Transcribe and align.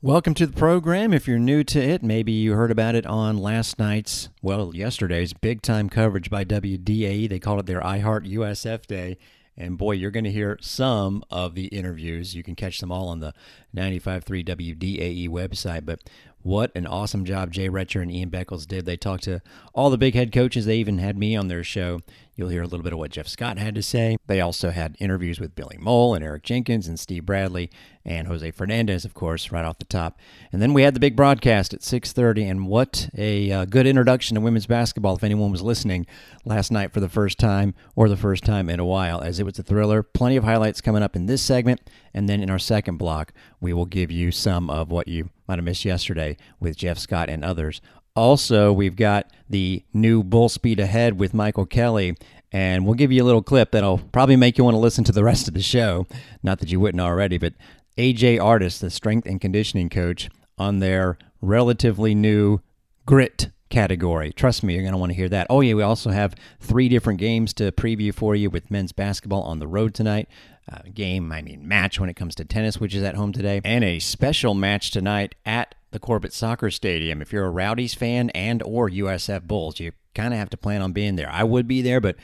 Welcome 0.00 0.34
to 0.34 0.46
the 0.46 0.52
program. 0.52 1.12
If 1.12 1.26
you're 1.26 1.40
new 1.40 1.64
to 1.64 1.80
it, 1.80 2.04
maybe 2.04 2.30
you 2.30 2.52
heard 2.52 2.70
about 2.70 2.94
it 2.94 3.04
on 3.04 3.36
last 3.36 3.80
night's, 3.80 4.28
well, 4.40 4.70
yesterday's 4.72 5.32
big 5.32 5.60
time 5.60 5.88
coverage 5.88 6.30
by 6.30 6.44
WDAE. 6.44 7.28
They 7.28 7.40
called 7.40 7.58
it 7.58 7.66
their 7.66 7.80
iHeart 7.80 8.32
USF 8.32 8.86
Day. 8.86 9.18
And 9.56 9.76
boy, 9.76 9.92
you're 9.92 10.12
going 10.12 10.22
to 10.22 10.30
hear 10.30 10.56
some 10.60 11.24
of 11.32 11.56
the 11.56 11.66
interviews. 11.66 12.36
You 12.36 12.44
can 12.44 12.54
catch 12.54 12.78
them 12.78 12.92
all 12.92 13.08
on 13.08 13.18
the 13.18 13.34
95.3 13.74 14.46
WDAE 14.46 15.28
website. 15.28 15.84
But 15.84 16.08
what 16.42 16.70
an 16.76 16.86
awesome 16.86 17.24
job 17.24 17.50
Jay 17.50 17.68
Retcher 17.68 18.00
and 18.00 18.12
Ian 18.12 18.30
Beckles 18.30 18.68
did. 18.68 18.86
They 18.86 18.96
talked 18.96 19.24
to 19.24 19.42
all 19.74 19.90
the 19.90 19.98
big 19.98 20.14
head 20.14 20.30
coaches. 20.30 20.64
They 20.64 20.76
even 20.76 20.98
had 20.98 21.18
me 21.18 21.34
on 21.34 21.48
their 21.48 21.64
show. 21.64 22.02
You'll 22.38 22.50
hear 22.50 22.62
a 22.62 22.68
little 22.68 22.84
bit 22.84 22.92
of 22.92 23.00
what 23.00 23.10
Jeff 23.10 23.26
Scott 23.26 23.58
had 23.58 23.74
to 23.74 23.82
say. 23.82 24.16
They 24.28 24.40
also 24.40 24.70
had 24.70 24.94
interviews 25.00 25.40
with 25.40 25.56
Billy 25.56 25.76
Mohl 25.76 26.14
and 26.14 26.22
Eric 26.22 26.44
Jenkins 26.44 26.86
and 26.86 26.98
Steve 26.98 27.26
Bradley 27.26 27.68
and 28.04 28.28
Jose 28.28 28.52
Fernandez, 28.52 29.04
of 29.04 29.12
course, 29.12 29.50
right 29.50 29.64
off 29.64 29.80
the 29.80 29.84
top. 29.84 30.16
And 30.52 30.62
then 30.62 30.72
we 30.72 30.82
had 30.82 30.94
the 30.94 31.00
big 31.00 31.16
broadcast 31.16 31.74
at 31.74 31.80
6:30. 31.80 32.48
And 32.48 32.68
what 32.68 33.10
a 33.18 33.50
uh, 33.50 33.64
good 33.64 33.88
introduction 33.88 34.36
to 34.36 34.40
women's 34.40 34.66
basketball! 34.66 35.16
If 35.16 35.24
anyone 35.24 35.50
was 35.50 35.62
listening 35.62 36.06
last 36.44 36.70
night 36.70 36.92
for 36.92 37.00
the 37.00 37.08
first 37.08 37.40
time 37.40 37.74
or 37.96 38.08
the 38.08 38.16
first 38.16 38.44
time 38.44 38.70
in 38.70 38.78
a 38.78 38.84
while, 38.84 39.20
as 39.20 39.40
it 39.40 39.44
was 39.44 39.58
a 39.58 39.64
thriller. 39.64 40.04
Plenty 40.04 40.36
of 40.36 40.44
highlights 40.44 40.80
coming 40.80 41.02
up 41.02 41.16
in 41.16 41.26
this 41.26 41.42
segment, 41.42 41.90
and 42.14 42.28
then 42.28 42.40
in 42.40 42.50
our 42.50 42.58
second 42.60 42.98
block, 42.98 43.32
we 43.60 43.72
will 43.72 43.84
give 43.84 44.12
you 44.12 44.30
some 44.30 44.70
of 44.70 44.92
what 44.92 45.08
you 45.08 45.30
might 45.48 45.58
have 45.58 45.64
missed 45.64 45.84
yesterday 45.84 46.36
with 46.60 46.76
Jeff 46.76 46.98
Scott 46.98 47.28
and 47.28 47.44
others. 47.44 47.80
Also, 48.18 48.72
we've 48.72 48.96
got 48.96 49.30
the 49.48 49.84
new 49.94 50.24
Bull 50.24 50.48
Speed 50.48 50.80
Ahead 50.80 51.20
with 51.20 51.32
Michael 51.32 51.66
Kelly, 51.66 52.16
and 52.50 52.84
we'll 52.84 52.96
give 52.96 53.12
you 53.12 53.22
a 53.22 53.24
little 53.24 53.44
clip 53.44 53.70
that'll 53.70 53.98
probably 53.98 54.34
make 54.34 54.58
you 54.58 54.64
want 54.64 54.74
to 54.74 54.80
listen 54.80 55.04
to 55.04 55.12
the 55.12 55.22
rest 55.22 55.46
of 55.46 55.54
the 55.54 55.62
show. 55.62 56.04
Not 56.42 56.58
that 56.58 56.72
you 56.72 56.80
wouldn't 56.80 57.00
already, 57.00 57.38
but 57.38 57.54
AJ 57.96 58.42
Artist, 58.42 58.80
the 58.80 58.90
strength 58.90 59.24
and 59.28 59.40
conditioning 59.40 59.88
coach, 59.88 60.30
on 60.58 60.80
their 60.80 61.16
relatively 61.40 62.12
new 62.12 62.58
grit 63.06 63.50
category. 63.70 64.32
Trust 64.32 64.64
me, 64.64 64.74
you're 64.74 64.82
going 64.82 64.94
to 64.94 64.98
want 64.98 65.10
to 65.10 65.16
hear 65.16 65.28
that. 65.28 65.46
Oh, 65.48 65.60
yeah, 65.60 65.74
we 65.74 65.82
also 65.84 66.10
have 66.10 66.34
three 66.58 66.88
different 66.88 67.20
games 67.20 67.54
to 67.54 67.70
preview 67.70 68.12
for 68.12 68.34
you 68.34 68.50
with 68.50 68.68
men's 68.68 68.90
basketball 68.90 69.42
on 69.42 69.60
the 69.60 69.68
road 69.68 69.94
tonight 69.94 70.28
uh, 70.70 70.80
game, 70.92 71.32
I 71.32 71.42
mean 71.42 71.66
match 71.66 71.98
when 71.98 72.10
it 72.10 72.14
comes 72.14 72.34
to 72.36 72.44
tennis, 72.44 72.78
which 72.78 72.94
is 72.94 73.02
at 73.02 73.14
home 73.14 73.32
today, 73.32 73.60
and 73.64 73.84
a 73.84 73.98
special 73.98 74.54
match 74.54 74.90
tonight 74.90 75.34
at 75.46 75.67
the 75.90 75.98
Corbett 75.98 76.32
Soccer 76.32 76.70
Stadium. 76.70 77.22
If 77.22 77.32
you're 77.32 77.46
a 77.46 77.50
Rowdies 77.50 77.94
fan 77.94 78.30
and 78.30 78.62
or 78.62 78.88
USF 78.90 79.42
Bulls, 79.42 79.80
you 79.80 79.92
kind 80.14 80.34
of 80.34 80.38
have 80.38 80.50
to 80.50 80.56
plan 80.56 80.82
on 80.82 80.92
being 80.92 81.16
there. 81.16 81.30
I 81.30 81.44
would 81.44 81.66
be 81.66 81.82
there, 81.82 82.00
but 82.00 82.16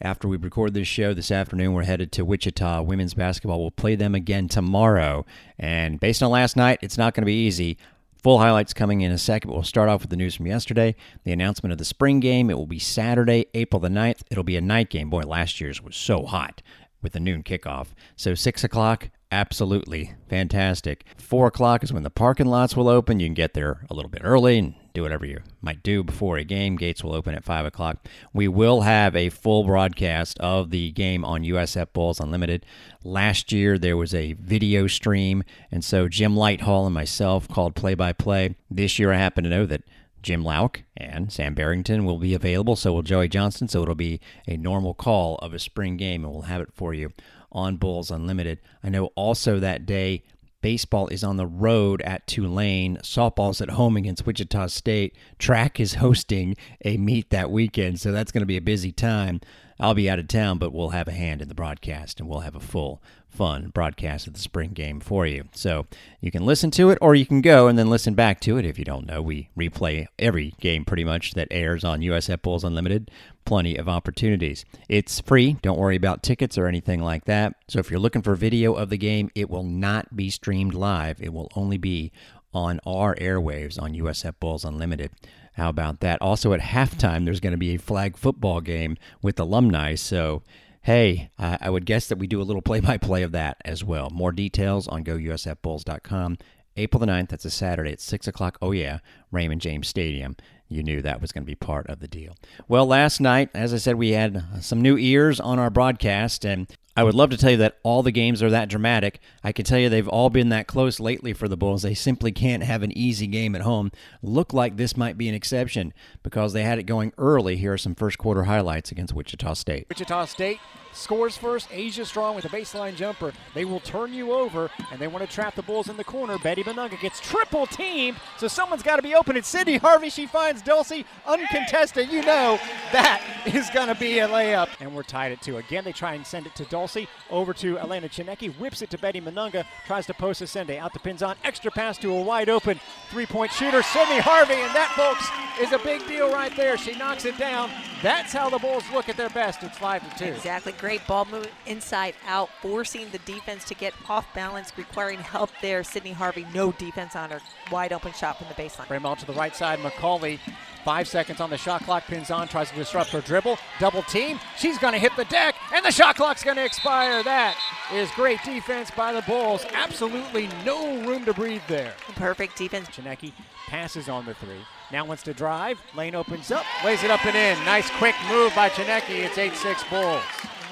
after 0.00 0.26
we 0.26 0.36
record 0.36 0.74
this 0.74 0.88
show 0.88 1.14
this 1.14 1.30
afternoon, 1.30 1.74
we're 1.74 1.84
headed 1.84 2.10
to 2.12 2.24
Wichita. 2.24 2.82
Women's 2.82 3.14
basketball 3.14 3.60
We'll 3.60 3.70
play 3.70 3.94
them 3.94 4.14
again 4.14 4.48
tomorrow. 4.48 5.24
And 5.58 6.00
based 6.00 6.22
on 6.22 6.30
last 6.30 6.56
night, 6.56 6.80
it's 6.82 6.98
not 6.98 7.14
going 7.14 7.22
to 7.22 7.26
be 7.26 7.46
easy. 7.46 7.78
Full 8.22 8.38
highlights 8.38 8.72
coming 8.72 9.00
in 9.00 9.10
a 9.10 9.18
second, 9.18 9.48
but 9.48 9.54
we'll 9.54 9.62
start 9.64 9.88
off 9.88 10.00
with 10.00 10.10
the 10.10 10.16
news 10.16 10.36
from 10.36 10.46
yesterday. 10.46 10.94
The 11.24 11.32
announcement 11.32 11.72
of 11.72 11.78
the 11.78 11.84
spring 11.84 12.20
game. 12.20 12.50
It 12.50 12.58
will 12.58 12.66
be 12.66 12.78
Saturday, 12.78 13.46
April 13.54 13.80
the 13.80 13.88
9th. 13.88 14.22
It'll 14.30 14.44
be 14.44 14.56
a 14.56 14.60
night 14.60 14.90
game. 14.90 15.10
Boy, 15.10 15.22
last 15.22 15.60
year's 15.60 15.82
was 15.82 15.96
so 15.96 16.24
hot 16.24 16.62
with 17.02 17.12
the 17.12 17.20
noon 17.20 17.42
kickoff. 17.42 17.88
So 18.16 18.34
six 18.34 18.62
o'clock, 18.64 19.10
absolutely 19.32 20.12
fantastic. 20.28 21.04
Four 21.16 21.48
o'clock 21.48 21.82
is 21.82 21.92
when 21.92 22.02
the 22.02 22.10
parking 22.10 22.46
lots 22.46 22.76
will 22.76 22.88
open. 22.88 23.18
You 23.18 23.26
can 23.26 23.34
get 23.34 23.54
there 23.54 23.84
a 23.90 23.94
little 23.94 24.10
bit 24.10 24.20
early 24.22 24.58
and 24.58 24.74
do 24.92 25.02
whatever 25.02 25.24
you 25.24 25.40
might 25.62 25.82
do 25.82 26.04
before 26.04 26.36
a 26.36 26.44
game. 26.44 26.76
Gates 26.76 27.02
will 27.02 27.14
open 27.14 27.34
at 27.34 27.42
five 27.42 27.64
o'clock. 27.64 28.06
We 28.34 28.46
will 28.46 28.82
have 28.82 29.16
a 29.16 29.30
full 29.30 29.64
broadcast 29.64 30.38
of 30.38 30.70
the 30.70 30.92
game 30.92 31.24
on 31.24 31.42
USF 31.42 31.94
Bulls 31.94 32.20
Unlimited. 32.20 32.66
Last 33.02 33.50
year 33.50 33.78
there 33.78 33.96
was 33.96 34.14
a 34.14 34.34
video 34.34 34.86
stream, 34.86 35.42
and 35.70 35.82
so 35.82 36.08
Jim 36.08 36.34
Lighthall 36.34 36.84
and 36.84 36.94
myself 36.94 37.48
called 37.48 37.74
play 37.74 37.94
by 37.94 38.12
play. 38.12 38.54
This 38.70 38.98
year 38.98 39.12
I 39.12 39.16
happen 39.16 39.44
to 39.44 39.50
know 39.50 39.64
that 39.64 39.82
Jim 40.22 40.44
Louk 40.44 40.82
and 40.96 41.32
Sam 41.32 41.54
Barrington 41.54 42.04
will 42.04 42.18
be 42.18 42.34
available. 42.34 42.76
So 42.76 42.92
will 42.92 43.02
Joey 43.02 43.28
Johnson, 43.28 43.66
So 43.66 43.82
it'll 43.82 43.94
be 43.94 44.20
a 44.46 44.56
normal 44.56 44.94
call 44.94 45.36
of 45.36 45.54
a 45.54 45.58
spring 45.58 45.96
game, 45.96 46.22
and 46.22 46.32
we'll 46.32 46.42
have 46.42 46.60
it 46.60 46.72
for 46.74 46.92
you 46.94 47.12
on 47.52 47.76
Bulls 47.76 48.10
Unlimited. 48.10 48.58
I 48.82 48.88
know 48.88 49.06
also 49.14 49.60
that 49.60 49.86
day 49.86 50.24
baseball 50.62 51.08
is 51.08 51.22
on 51.22 51.36
the 51.36 51.46
road 51.46 52.00
at 52.02 52.26
Tulane. 52.26 52.96
Softball's 52.98 53.60
at 53.60 53.70
home 53.70 53.96
against 53.96 54.24
Wichita 54.24 54.68
State. 54.68 55.14
Track 55.38 55.78
is 55.78 55.94
hosting 55.94 56.56
a 56.84 56.96
meet 56.96 57.30
that 57.30 57.50
weekend, 57.50 58.00
so 58.00 58.12
that's 58.12 58.32
going 58.32 58.42
to 58.42 58.46
be 58.46 58.56
a 58.56 58.62
busy 58.62 58.92
time. 58.92 59.40
I'll 59.78 59.94
be 59.94 60.08
out 60.08 60.20
of 60.20 60.28
town, 60.28 60.58
but 60.58 60.72
we'll 60.72 60.90
have 60.90 61.08
a 61.08 61.12
hand 61.12 61.42
in 61.42 61.48
the 61.48 61.54
broadcast 61.54 62.20
and 62.20 62.28
we'll 62.28 62.40
have 62.40 62.54
a 62.54 62.60
full, 62.60 63.02
fun 63.32 63.68
broadcast 63.68 64.26
of 64.26 64.34
the 64.34 64.38
spring 64.38 64.70
game 64.70 65.00
for 65.00 65.26
you. 65.26 65.44
So 65.52 65.86
you 66.20 66.30
can 66.30 66.44
listen 66.44 66.70
to 66.72 66.90
it 66.90 66.98
or 67.00 67.14
you 67.14 67.26
can 67.26 67.40
go 67.40 67.66
and 67.66 67.78
then 67.78 67.88
listen 67.88 68.14
back 68.14 68.40
to 68.40 68.58
it. 68.58 68.66
If 68.66 68.78
you 68.78 68.84
don't 68.84 69.06
know, 69.06 69.22
we 69.22 69.48
replay 69.58 70.06
every 70.18 70.54
game 70.60 70.84
pretty 70.84 71.04
much 71.04 71.32
that 71.32 71.48
airs 71.50 71.82
on 71.82 72.00
USF 72.00 72.42
Bulls 72.42 72.64
Unlimited. 72.64 73.10
Plenty 73.44 73.76
of 73.76 73.88
opportunities. 73.88 74.64
It's 74.88 75.20
free. 75.20 75.54
Don't 75.62 75.78
worry 75.78 75.96
about 75.96 76.22
tickets 76.22 76.56
or 76.56 76.66
anything 76.66 77.02
like 77.02 77.24
that. 77.24 77.54
So 77.68 77.78
if 77.78 77.90
you're 77.90 77.98
looking 77.98 78.22
for 78.22 78.34
video 78.34 78.74
of 78.74 78.90
the 78.90 78.98
game, 78.98 79.30
it 79.34 79.50
will 79.50 79.64
not 79.64 80.14
be 80.14 80.30
streamed 80.30 80.74
live. 80.74 81.20
It 81.20 81.32
will 81.32 81.50
only 81.56 81.78
be 81.78 82.12
on 82.54 82.80
our 82.86 83.14
airwaves 83.16 83.80
on 83.80 83.94
USF 83.94 84.34
Bulls 84.38 84.64
Unlimited. 84.64 85.10
How 85.54 85.68
about 85.68 86.00
that? 86.00 86.20
Also, 86.22 86.52
at 86.52 86.60
halftime, 86.60 87.24
there's 87.24 87.40
going 87.40 87.52
to 87.52 87.58
be 87.58 87.74
a 87.74 87.78
flag 87.78 88.16
football 88.16 88.60
game 88.60 88.96
with 89.20 89.38
alumni. 89.38 89.94
So, 89.94 90.42
hey, 90.82 91.30
I, 91.38 91.70
would 91.70 91.86
guess 91.86 92.08
that 92.08 92.18
we 92.18 92.26
do 92.26 92.40
a 92.40 92.44
little 92.44 92.62
play 92.62 92.80
by 92.80 92.98
play 92.98 93.22
of 93.22 93.32
that 93.32 93.56
as 93.64 93.84
well. 93.84 94.10
More 94.10 94.32
details 94.32 94.88
on 94.88 95.04
gousfbulls.com. 95.04 96.38
April 96.76 97.00
the 97.00 97.06
9th, 97.06 97.28
that's 97.28 97.44
a 97.44 97.50
Saturday 97.50 97.92
at 97.92 98.00
6 98.00 98.26
o'clock. 98.26 98.58
Oh, 98.62 98.72
yeah, 98.72 98.98
Raymond 99.30 99.60
James 99.60 99.88
Stadium. 99.88 100.36
You 100.68 100.82
knew 100.82 101.02
that 101.02 101.20
was 101.20 101.30
going 101.30 101.42
to 101.44 101.50
be 101.50 101.54
part 101.54 101.86
of 101.88 102.00
the 102.00 102.08
deal. 102.08 102.34
Well, 102.66 102.86
last 102.86 103.20
night, 103.20 103.50
as 103.52 103.74
I 103.74 103.76
said, 103.76 103.96
we 103.96 104.10
had 104.10 104.42
some 104.60 104.80
new 104.80 104.96
ears 104.96 105.38
on 105.38 105.58
our 105.58 105.68
broadcast, 105.68 106.46
and 106.46 106.66
I 106.94 107.04
would 107.04 107.14
love 107.14 107.30
to 107.30 107.38
tell 107.38 107.52
you 107.52 107.56
that 107.56 107.78
all 107.82 108.02
the 108.02 108.12
games 108.12 108.42
are 108.42 108.50
that 108.50 108.68
dramatic. 108.68 109.18
I 109.42 109.52
can 109.52 109.64
tell 109.64 109.78
you 109.78 109.88
they've 109.88 110.06
all 110.06 110.28
been 110.28 110.50
that 110.50 110.66
close 110.66 111.00
lately 111.00 111.32
for 111.32 111.48
the 111.48 111.56
Bulls. 111.56 111.80
They 111.80 111.94
simply 111.94 112.32
can't 112.32 112.62
have 112.62 112.82
an 112.82 112.96
easy 112.96 113.26
game 113.26 113.54
at 113.54 113.62
home. 113.62 113.92
Look 114.22 114.52
like 114.52 114.76
this 114.76 114.94
might 114.94 115.16
be 115.16 115.26
an 115.26 115.34
exception 115.34 115.94
because 116.22 116.52
they 116.52 116.64
had 116.64 116.78
it 116.78 116.82
going 116.82 117.14
early. 117.16 117.56
Here 117.56 117.72
are 117.72 117.78
some 117.78 117.94
first 117.94 118.18
quarter 118.18 118.44
highlights 118.44 118.92
against 118.92 119.14
Wichita 119.14 119.54
State. 119.54 119.86
Wichita 119.88 120.26
State 120.26 120.60
scores 120.92 121.34
first. 121.34 121.68
Asia 121.72 122.04
Strong 122.04 122.34
with 122.36 122.44
a 122.44 122.50
baseline 122.50 122.94
jumper. 122.94 123.32
They 123.54 123.64
will 123.64 123.80
turn 123.80 124.12
you 124.12 124.32
over, 124.32 124.70
and 124.90 125.00
they 125.00 125.08
want 125.08 125.26
to 125.26 125.34
trap 125.34 125.54
the 125.54 125.62
Bulls 125.62 125.88
in 125.88 125.96
the 125.96 126.04
corner. 126.04 126.36
Betty 126.36 126.62
Mununga 126.62 127.00
gets 127.00 127.20
triple 127.20 127.66
teamed, 127.66 128.18
so 128.36 128.48
someone's 128.48 128.82
got 128.82 128.96
to 128.96 129.02
be 129.02 129.14
open. 129.14 129.38
It's 129.38 129.48
Sydney 129.48 129.78
Harvey. 129.78 130.10
She 130.10 130.26
finds 130.26 130.60
Dulcie 130.60 131.06
uncontested. 131.26 132.12
You 132.12 132.20
know 132.20 132.58
that 132.92 133.22
is 133.46 133.70
going 133.70 133.88
to 133.88 133.94
be 133.94 134.18
a 134.18 134.28
layup. 134.28 134.68
And 134.78 134.94
we're 134.94 135.04
tied 135.04 135.32
at 135.32 135.40
two. 135.40 135.56
Again, 135.56 135.84
they 135.84 135.92
try 135.92 136.12
and 136.12 136.26
send 136.26 136.46
it 136.46 136.54
to 136.56 136.64
Dulcie. 136.66 136.81
Over 137.30 137.52
to 137.54 137.78
Elena 137.78 138.08
Tsineke. 138.08 138.56
Whips 138.58 138.82
it 138.82 138.90
to 138.90 138.98
Betty 138.98 139.20
Mununga. 139.20 139.64
Tries 139.86 140.06
to 140.06 140.14
post 140.14 140.40
a 140.42 140.46
Sende. 140.46 140.78
Out 140.78 140.92
to 140.92 140.98
Pinzan. 140.98 141.36
Extra 141.44 141.70
pass 141.70 141.98
to 141.98 142.12
a 142.12 142.22
wide 142.22 142.48
open 142.48 142.80
three-point 143.10 143.52
shooter, 143.52 143.82
Sydney 143.82 144.18
Harvey. 144.18 144.54
And 144.54 144.74
that, 144.74 144.92
folks, 144.96 145.28
is 145.60 145.72
a 145.72 145.78
big 145.84 146.06
deal 146.06 146.32
right 146.32 146.54
there. 146.56 146.76
She 146.76 146.96
knocks 146.96 147.24
it 147.24 147.38
down. 147.38 147.70
That's 148.02 148.32
how 148.32 148.50
the 148.50 148.58
Bulls 148.58 148.82
look 148.92 149.08
at 149.08 149.16
their 149.16 149.30
best. 149.30 149.62
It's 149.62 149.78
five 149.78 150.02
to 150.02 150.18
two. 150.18 150.32
Exactly. 150.32 150.72
Great 150.72 151.06
ball 151.06 151.24
move 151.24 151.48
inside 151.66 152.14
out, 152.26 152.50
forcing 152.60 153.08
the 153.10 153.18
defense 153.20 153.64
to 153.66 153.74
get 153.74 153.94
off 154.08 154.26
balance, 154.34 154.72
requiring 154.76 155.20
help 155.20 155.50
there. 155.62 155.84
Sydney 155.84 156.12
Harvey, 156.12 156.44
no 156.52 156.72
defense 156.72 157.14
on 157.14 157.30
her. 157.30 157.40
Wide 157.70 157.92
open 157.92 158.12
shot 158.12 158.38
from 158.38 158.48
the 158.48 158.54
baseline. 158.54 159.04
Out 159.04 159.18
to 159.20 159.26
the 159.26 159.32
right 159.34 159.54
side. 159.54 159.78
McCauley, 159.78 160.38
five 160.84 161.06
seconds 161.06 161.40
on 161.40 161.50
the 161.50 161.56
shot 161.56 161.84
clock. 161.84 162.04
Pinzan, 162.04 162.48
tries 162.48 162.70
to 162.70 162.76
disrupt 162.76 163.10
her 163.10 163.20
dribble. 163.20 163.58
Double 163.78 164.02
team. 164.02 164.40
She's 164.58 164.78
going 164.78 164.94
to 164.94 164.98
hit 164.98 165.12
the 165.16 165.24
deck, 165.26 165.54
and 165.72 165.84
the 165.84 165.92
shot 165.92 166.16
clock's 166.16 166.42
going 166.42 166.56
to 166.56 166.64
expire. 166.64 167.22
That 167.22 167.56
is 167.92 168.10
great 168.12 168.42
defense 168.44 168.90
by 168.90 169.12
the 169.12 169.22
Bulls. 169.22 169.64
Absolutely 169.72 170.48
no 170.64 171.02
room 171.02 171.24
to 171.24 171.34
breathe 171.34 171.62
there. 171.68 171.94
Perfect 172.16 172.58
defense. 172.58 172.88
Tsineke 172.88 173.32
passes 173.68 174.08
on 174.08 174.24
the 174.24 174.34
three. 174.34 174.60
Now 174.92 175.06
wants 175.06 175.22
to 175.22 175.32
drive. 175.32 175.80
Lane 175.96 176.14
opens 176.14 176.50
up, 176.50 176.66
lays 176.84 177.02
it 177.02 177.10
up 177.10 177.24
and 177.24 177.34
in. 177.34 177.64
Nice 177.64 177.88
quick 177.92 178.14
move 178.28 178.54
by 178.54 178.68
Tsineke. 178.68 179.08
It's 179.08 179.38
8-6 179.38 179.88
Bulls. 179.88 180.22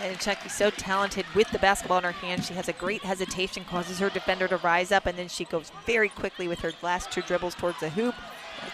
And 0.02 0.18
Chucky's 0.20 0.52
so 0.52 0.68
talented 0.68 1.24
with 1.34 1.50
the 1.50 1.58
basketball 1.58 1.98
in 1.98 2.04
her 2.04 2.12
hand. 2.12 2.44
She 2.44 2.52
has 2.52 2.68
a 2.68 2.74
great 2.74 3.00
hesitation, 3.00 3.64
causes 3.64 3.98
her 3.98 4.10
defender 4.10 4.46
to 4.48 4.58
rise 4.58 4.92
up, 4.92 5.06
and 5.06 5.16
then 5.18 5.28
she 5.28 5.44
goes 5.46 5.72
very 5.86 6.10
quickly 6.10 6.48
with 6.48 6.60
her 6.60 6.72
last 6.82 7.10
two 7.10 7.22
dribbles 7.22 7.54
towards 7.54 7.80
the 7.80 7.88
hoop. 7.88 8.14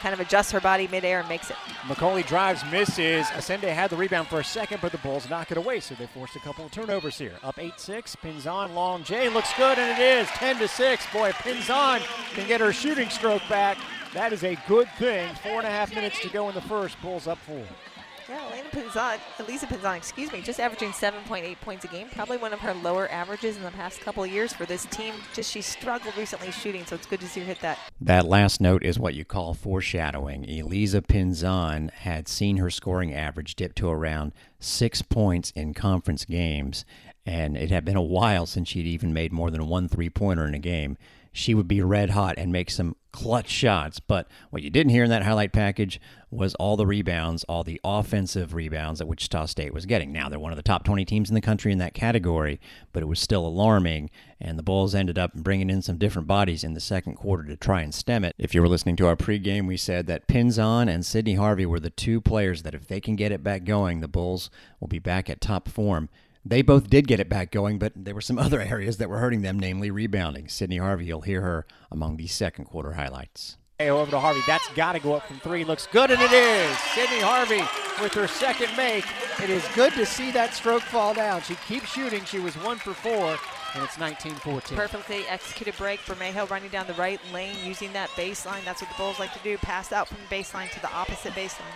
Kind 0.00 0.12
of 0.12 0.20
adjusts 0.20 0.52
her 0.52 0.60
body 0.60 0.86
midair 0.88 1.20
and 1.20 1.28
makes 1.28 1.50
it. 1.50 1.56
McCauley 1.82 2.26
drives, 2.26 2.62
misses. 2.70 3.26
Ascende 3.28 3.72
had 3.72 3.90
the 3.90 3.96
rebound 3.96 4.28
for 4.28 4.40
a 4.40 4.44
second, 4.44 4.80
but 4.80 4.92
the 4.92 4.98
Bulls 4.98 5.28
knock 5.28 5.50
it 5.50 5.56
away, 5.56 5.80
so 5.80 5.94
they 5.94 6.06
forced 6.06 6.36
a 6.36 6.40
couple 6.40 6.64
of 6.64 6.70
turnovers 6.70 7.18
here. 7.18 7.34
Up 7.42 7.56
8-6, 7.56 8.16
Pinzan, 8.16 8.74
long 8.74 9.04
J, 9.04 9.28
looks 9.28 9.52
good, 9.56 9.78
and 9.78 9.98
it 9.98 10.02
is 10.02 10.28
10 10.28 10.58
to 10.58 10.68
6. 10.68 11.06
Boy, 11.12 11.32
Pinzan 11.32 12.00
can 12.34 12.46
get 12.46 12.60
her 12.60 12.72
shooting 12.72 13.08
stroke 13.08 13.42
back. 13.48 13.78
That 14.14 14.32
is 14.32 14.44
a 14.44 14.56
good 14.68 14.88
thing. 14.98 15.34
Four 15.42 15.58
and 15.58 15.66
a 15.66 15.70
half 15.70 15.94
minutes 15.94 16.20
to 16.20 16.28
go 16.28 16.48
in 16.48 16.54
the 16.54 16.62
first. 16.62 17.00
Bulls 17.02 17.26
up 17.26 17.38
four. 17.38 17.64
Yeah, 18.28 18.44
Elena 18.48 18.68
Pinzan, 18.70 19.20
Elisa 19.38 19.66
Pinzan, 19.66 19.96
excuse 19.96 20.32
me, 20.32 20.42
just 20.42 20.58
averaging 20.58 20.90
7.8 20.90 21.60
points 21.60 21.84
a 21.84 21.88
game. 21.88 22.08
Probably 22.10 22.36
one 22.36 22.52
of 22.52 22.58
her 22.58 22.74
lower 22.74 23.08
averages 23.08 23.56
in 23.56 23.62
the 23.62 23.70
past 23.70 24.00
couple 24.00 24.24
of 24.24 24.30
years 24.30 24.52
for 24.52 24.66
this 24.66 24.84
team. 24.86 25.14
Just 25.32 25.52
she 25.52 25.62
struggled 25.62 26.16
recently 26.16 26.50
shooting, 26.50 26.84
so 26.84 26.96
it's 26.96 27.06
good 27.06 27.20
to 27.20 27.28
see 27.28 27.40
her 27.40 27.46
hit 27.46 27.60
that. 27.60 27.78
That 28.00 28.26
last 28.26 28.60
note 28.60 28.82
is 28.82 28.98
what 28.98 29.14
you 29.14 29.24
call 29.24 29.54
foreshadowing. 29.54 30.44
Elisa 30.50 31.02
Pinzan 31.02 31.92
had 31.92 32.26
seen 32.26 32.56
her 32.56 32.68
scoring 32.68 33.14
average 33.14 33.54
dip 33.54 33.76
to 33.76 33.88
around 33.88 34.32
six 34.58 35.02
points 35.02 35.52
in 35.52 35.72
conference 35.72 36.24
games, 36.24 36.84
and 37.24 37.56
it 37.56 37.70
had 37.70 37.84
been 37.84 37.96
a 37.96 38.02
while 38.02 38.46
since 38.46 38.70
she'd 38.70 38.86
even 38.86 39.12
made 39.12 39.32
more 39.32 39.52
than 39.52 39.68
one 39.68 39.88
three 39.88 40.10
pointer 40.10 40.46
in 40.46 40.54
a 40.54 40.58
game 40.58 40.96
she 41.36 41.54
would 41.54 41.68
be 41.68 41.82
red 41.82 42.10
hot 42.10 42.34
and 42.38 42.50
make 42.50 42.70
some 42.70 42.96
clutch 43.12 43.50
shots. 43.50 44.00
But 44.00 44.26
what 44.50 44.62
you 44.62 44.70
didn't 44.70 44.90
hear 44.90 45.04
in 45.04 45.10
that 45.10 45.22
highlight 45.22 45.52
package 45.52 46.00
was 46.30 46.54
all 46.54 46.76
the 46.76 46.86
rebounds, 46.86 47.44
all 47.44 47.62
the 47.62 47.80
offensive 47.84 48.54
rebounds 48.54 49.00
that 49.00 49.06
Wichita 49.06 49.44
State 49.46 49.74
was 49.74 49.84
getting. 49.84 50.12
Now, 50.12 50.28
they're 50.30 50.38
one 50.38 50.52
of 50.52 50.56
the 50.56 50.62
top 50.62 50.84
20 50.84 51.04
teams 51.04 51.28
in 51.28 51.34
the 51.34 51.42
country 51.42 51.72
in 51.72 51.78
that 51.78 51.92
category, 51.92 52.58
but 52.92 53.02
it 53.02 53.06
was 53.06 53.20
still 53.20 53.46
alarming. 53.46 54.08
And 54.40 54.58
the 54.58 54.62
Bulls 54.62 54.94
ended 54.94 55.18
up 55.18 55.34
bringing 55.34 55.68
in 55.68 55.82
some 55.82 55.98
different 55.98 56.26
bodies 56.26 56.64
in 56.64 56.72
the 56.72 56.80
second 56.80 57.16
quarter 57.16 57.44
to 57.44 57.56
try 57.56 57.82
and 57.82 57.94
stem 57.94 58.24
it. 58.24 58.34
If 58.38 58.54
you 58.54 58.62
were 58.62 58.68
listening 58.68 58.96
to 58.96 59.06
our 59.06 59.16
pregame, 59.16 59.66
we 59.66 59.76
said 59.76 60.06
that 60.06 60.28
Pinzan 60.28 60.88
and 60.88 61.04
Sydney 61.04 61.34
Harvey 61.34 61.66
were 61.66 61.80
the 61.80 61.90
two 61.90 62.22
players 62.22 62.62
that 62.62 62.74
if 62.74 62.88
they 62.88 63.00
can 63.00 63.14
get 63.14 63.32
it 63.32 63.42
back 63.42 63.64
going, 63.64 64.00
the 64.00 64.08
Bulls 64.08 64.48
will 64.80 64.88
be 64.88 64.98
back 64.98 65.28
at 65.28 65.42
top 65.42 65.68
form. 65.68 66.08
They 66.48 66.62
both 66.62 66.88
did 66.88 67.08
get 67.08 67.18
it 67.18 67.28
back 67.28 67.50
going, 67.50 67.80
but 67.80 67.92
there 67.96 68.14
were 68.14 68.20
some 68.20 68.38
other 68.46 68.60
areas 68.60 68.98
that 68.98 69.10
were 69.10 69.18
hurting 69.18 69.42
them, 69.42 69.58
namely 69.58 69.90
rebounding. 69.90 70.46
Sydney 70.48 70.78
Harvey, 70.78 71.06
you'll 71.06 71.22
hear 71.22 71.40
her 71.40 71.66
among 71.90 72.16
the 72.16 72.28
second 72.28 72.66
quarter 72.66 72.92
highlights. 72.92 73.56
Hey, 73.80 73.90
over 73.90 74.10
to 74.10 74.20
Harvey. 74.20 74.40
That's 74.46 74.66
got 74.74 74.92
to 74.92 75.00
go 75.00 75.14
up 75.14 75.26
from 75.26 75.40
three. 75.40 75.64
Looks 75.64 75.88
good, 75.88 76.10
and 76.10 76.22
it 76.22 76.32
is. 76.32 76.78
Sydney 76.94 77.20
Harvey 77.20 77.62
with 78.00 78.14
her 78.14 78.28
second 78.28 78.74
make. 78.76 79.04
It 79.42 79.50
is 79.50 79.66
good 79.74 79.92
to 79.94 80.06
see 80.06 80.30
that 80.30 80.54
stroke 80.54 80.82
fall 80.82 81.14
down. 81.14 81.42
She 81.42 81.56
keeps 81.66 81.88
shooting. 81.88 82.24
She 82.24 82.38
was 82.38 82.54
one 82.54 82.78
for 82.78 82.94
four, 82.94 83.36
and 83.74 83.82
it's 83.82 83.96
19-14. 83.96 84.76
Perfectly 84.76 85.26
executed 85.28 85.76
break. 85.76 85.98
for 85.98 86.14
Bermejo 86.14 86.48
running 86.48 86.70
down 86.70 86.86
the 86.86 86.94
right 86.94 87.20
lane, 87.34 87.56
using 87.64 87.92
that 87.92 88.08
baseline. 88.10 88.64
That's 88.64 88.80
what 88.80 88.90
the 88.90 88.96
Bulls 88.96 89.18
like 89.18 89.32
to 89.34 89.40
do. 89.40 89.58
Pass 89.58 89.90
out 89.90 90.06
from 90.06 90.18
the 90.18 90.34
baseline 90.34 90.70
to 90.70 90.80
the 90.80 90.92
opposite 90.92 91.32
baseline 91.32 91.74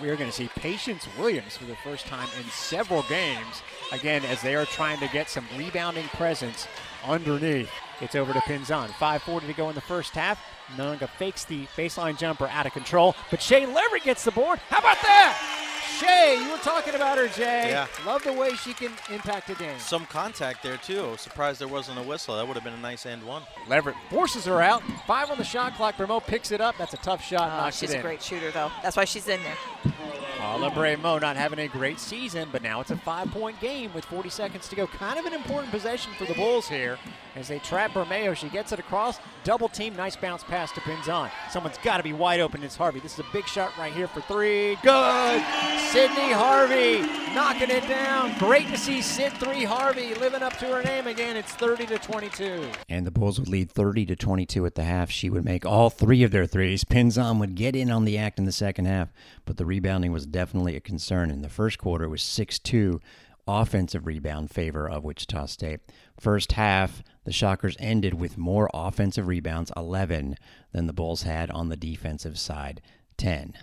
we 0.00 0.08
are 0.10 0.16
going 0.16 0.30
to 0.30 0.36
see 0.36 0.48
Patience 0.54 1.08
Williams 1.18 1.56
for 1.56 1.64
the 1.64 1.76
first 1.76 2.06
time 2.06 2.28
in 2.38 2.44
several 2.50 3.02
games. 3.04 3.62
Again, 3.92 4.24
as 4.24 4.42
they 4.42 4.54
are 4.54 4.66
trying 4.66 4.98
to 5.00 5.08
get 5.08 5.30
some 5.30 5.46
rebounding 5.56 6.06
presence 6.08 6.68
underneath. 7.06 7.70
It's 8.00 8.14
over 8.14 8.32
to 8.32 8.40
Pinzan. 8.40 8.88
5.40 8.88 9.46
to 9.46 9.52
go 9.54 9.68
in 9.70 9.74
the 9.74 9.80
first 9.80 10.14
half. 10.14 10.42
Nunga 10.76 11.08
fakes 11.08 11.44
the 11.44 11.66
baseline 11.76 12.18
jumper 12.18 12.46
out 12.48 12.66
of 12.66 12.72
control, 12.72 13.16
but 13.30 13.40
Shea 13.40 13.64
Leverett 13.66 14.04
gets 14.04 14.24
the 14.24 14.30
board. 14.30 14.58
How 14.68 14.78
about 14.78 15.00
that? 15.02 15.67
Shea, 15.98 16.40
you 16.42 16.50
were 16.50 16.58
talking 16.58 16.94
about 16.94 17.18
her, 17.18 17.28
Jay. 17.28 17.70
Yeah. 17.70 17.86
Love 18.06 18.22
the 18.22 18.32
way 18.32 18.54
she 18.54 18.72
can 18.72 18.92
impact 19.10 19.50
a 19.50 19.54
game. 19.54 19.78
Some 19.78 20.06
contact 20.06 20.62
there, 20.62 20.76
too. 20.76 21.14
Surprised 21.16 21.60
there 21.60 21.68
wasn't 21.68 21.98
a 21.98 22.02
whistle. 22.02 22.36
That 22.36 22.46
would 22.46 22.54
have 22.54 22.64
been 22.64 22.74
a 22.74 22.80
nice 22.80 23.06
end 23.06 23.22
one. 23.22 23.42
Leverett 23.66 23.96
forces 24.10 24.44
her 24.44 24.60
out. 24.60 24.82
Five 25.06 25.30
on 25.30 25.38
the 25.38 25.44
shot 25.44 25.74
clock. 25.74 25.96
Bremo 25.96 26.24
picks 26.24 26.52
it 26.52 26.60
up. 26.60 26.76
That's 26.78 26.94
a 26.94 26.98
tough 26.98 27.24
shot. 27.24 27.66
Oh, 27.66 27.70
she's 27.70 27.92
a 27.92 28.00
great 28.00 28.22
shooter, 28.22 28.50
though. 28.50 28.70
That's 28.82 28.96
why 28.96 29.04
she's 29.04 29.28
in 29.28 29.40
there. 29.42 29.92
Paula 30.38 30.70
Bremo 30.70 31.20
not 31.20 31.36
having 31.36 31.58
a 31.58 31.66
great 31.66 31.98
season, 31.98 32.48
but 32.52 32.62
now 32.62 32.80
it's 32.80 32.92
a 32.92 32.96
five-point 32.96 33.60
game 33.60 33.92
with 33.92 34.04
40 34.04 34.28
seconds 34.28 34.68
to 34.68 34.76
go. 34.76 34.86
Kind 34.86 35.18
of 35.18 35.26
an 35.26 35.32
important 35.32 35.72
possession 35.72 36.12
for 36.16 36.26
the 36.26 36.34
Bulls 36.34 36.68
here 36.68 36.96
as 37.34 37.48
they 37.48 37.58
trap 37.58 37.90
Bermeo. 37.90 38.36
She 38.36 38.48
gets 38.48 38.70
it 38.70 38.78
across. 38.78 39.18
Double 39.42 39.68
team. 39.68 39.96
Nice 39.96 40.14
bounce 40.14 40.44
pass 40.44 40.70
to 40.72 40.80
Pinzan. 40.80 41.30
Someone's 41.50 41.78
got 41.78 41.96
to 41.96 42.04
be 42.04 42.12
wide 42.12 42.38
open. 42.38 42.62
It's 42.62 42.76
Harvey. 42.76 43.00
This 43.00 43.14
is 43.14 43.18
a 43.18 43.26
big 43.32 43.46
shot 43.46 43.76
right 43.76 43.92
here 43.92 44.06
for 44.06 44.20
three. 44.22 44.76
Good. 44.82 45.42
Sydney 45.90 46.32
Harvey 46.32 47.00
knocking 47.34 47.70
it 47.70 47.88
down. 47.88 48.36
Great 48.38 48.68
to 48.68 48.76
see 48.76 49.00
Sid 49.00 49.32
3 49.32 49.64
Harvey 49.64 50.14
living 50.14 50.42
up 50.42 50.54
to 50.58 50.66
her 50.66 50.82
name 50.82 51.06
again. 51.06 51.34
It's 51.34 51.52
30 51.52 51.86
to 51.86 51.98
22. 51.98 52.70
And 52.90 53.06
the 53.06 53.10
Bulls 53.10 53.38
would 53.40 53.48
lead 53.48 53.70
30 53.70 54.04
to 54.04 54.16
22 54.16 54.66
at 54.66 54.74
the 54.74 54.84
half. 54.84 55.10
She 55.10 55.30
would 55.30 55.46
make 55.46 55.64
all 55.64 55.88
three 55.88 56.22
of 56.22 56.30
their 56.30 56.44
threes. 56.44 56.84
Pinzan 56.84 57.40
would 57.40 57.54
get 57.54 57.74
in 57.74 57.90
on 57.90 58.04
the 58.04 58.18
act 58.18 58.38
in 58.38 58.44
the 58.44 58.52
second 58.52 58.84
half, 58.84 59.08
but 59.46 59.56
the 59.56 59.64
rebounding 59.64 60.12
was 60.12 60.26
definitely 60.26 60.76
a 60.76 60.80
concern. 60.80 61.30
In 61.30 61.40
the 61.40 61.48
first 61.48 61.78
quarter, 61.78 62.04
it 62.04 62.08
was 62.08 62.22
6 62.22 62.58
2 62.58 63.00
offensive 63.46 64.06
rebound 64.06 64.50
favor 64.50 64.86
of 64.86 65.04
Wichita 65.04 65.46
State. 65.46 65.80
First 66.20 66.52
half, 66.52 67.02
the 67.24 67.32
Shockers 67.32 67.78
ended 67.80 68.12
with 68.12 68.36
more 68.36 68.68
offensive 68.74 69.26
rebounds, 69.26 69.72
11, 69.74 70.36
than 70.72 70.86
the 70.86 70.92
Bulls 70.92 71.22
had 71.22 71.50
on 71.50 71.70
the 71.70 71.76
defensive 71.76 72.38
side, 72.38 72.82
10. 73.16 73.54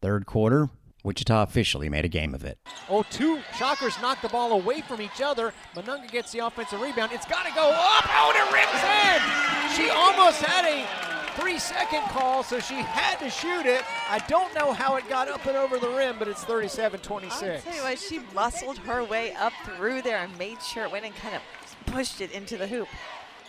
Third 0.00 0.26
quarter, 0.26 0.70
Wichita 1.02 1.42
officially 1.42 1.88
made 1.88 2.04
a 2.04 2.08
game 2.08 2.34
of 2.34 2.44
it. 2.44 2.58
Oh, 2.88 3.04
two 3.10 3.40
Shockers 3.56 4.00
knock 4.00 4.22
the 4.22 4.28
ball 4.28 4.52
away 4.52 4.82
from 4.82 5.00
each 5.00 5.20
other. 5.20 5.52
Mununga 5.74 6.10
gets 6.10 6.30
the 6.32 6.40
offensive 6.40 6.80
rebound. 6.80 7.12
It's 7.12 7.26
got 7.26 7.44
to 7.44 7.52
go 7.52 7.70
up. 7.70 8.04
Oh, 8.08 8.32
and 8.34 8.38
it 8.38 8.52
rims 8.52 8.82
in. 8.84 9.76
She 9.76 9.90
almost 9.90 10.40
had 10.42 10.64
a 10.64 11.40
three 11.40 11.58
second 11.58 12.02
call, 12.10 12.42
so 12.42 12.60
she 12.60 12.74
had 12.74 13.18
to 13.18 13.30
shoot 13.30 13.66
it. 13.66 13.82
I 14.08 14.18
don't 14.28 14.54
know 14.54 14.72
how 14.72 14.96
it 14.96 15.08
got 15.08 15.28
up 15.28 15.44
and 15.46 15.56
over 15.56 15.78
the 15.78 15.88
rim, 15.88 16.16
but 16.18 16.28
it's 16.28 16.44
37 16.44 17.00
26. 17.00 17.42
I'll 17.42 17.60
tell 17.72 17.74
you 17.74 17.82
what, 17.90 17.98
she 17.98 18.20
muscled 18.34 18.78
her 18.78 19.02
way 19.02 19.32
up 19.34 19.52
through 19.64 20.02
there 20.02 20.18
and 20.18 20.36
made 20.38 20.62
sure 20.62 20.84
it 20.84 20.92
went 20.92 21.04
and 21.04 21.14
kind 21.16 21.34
of 21.34 21.42
pushed 21.86 22.20
it 22.20 22.30
into 22.32 22.56
the 22.56 22.66
hoop. 22.66 22.88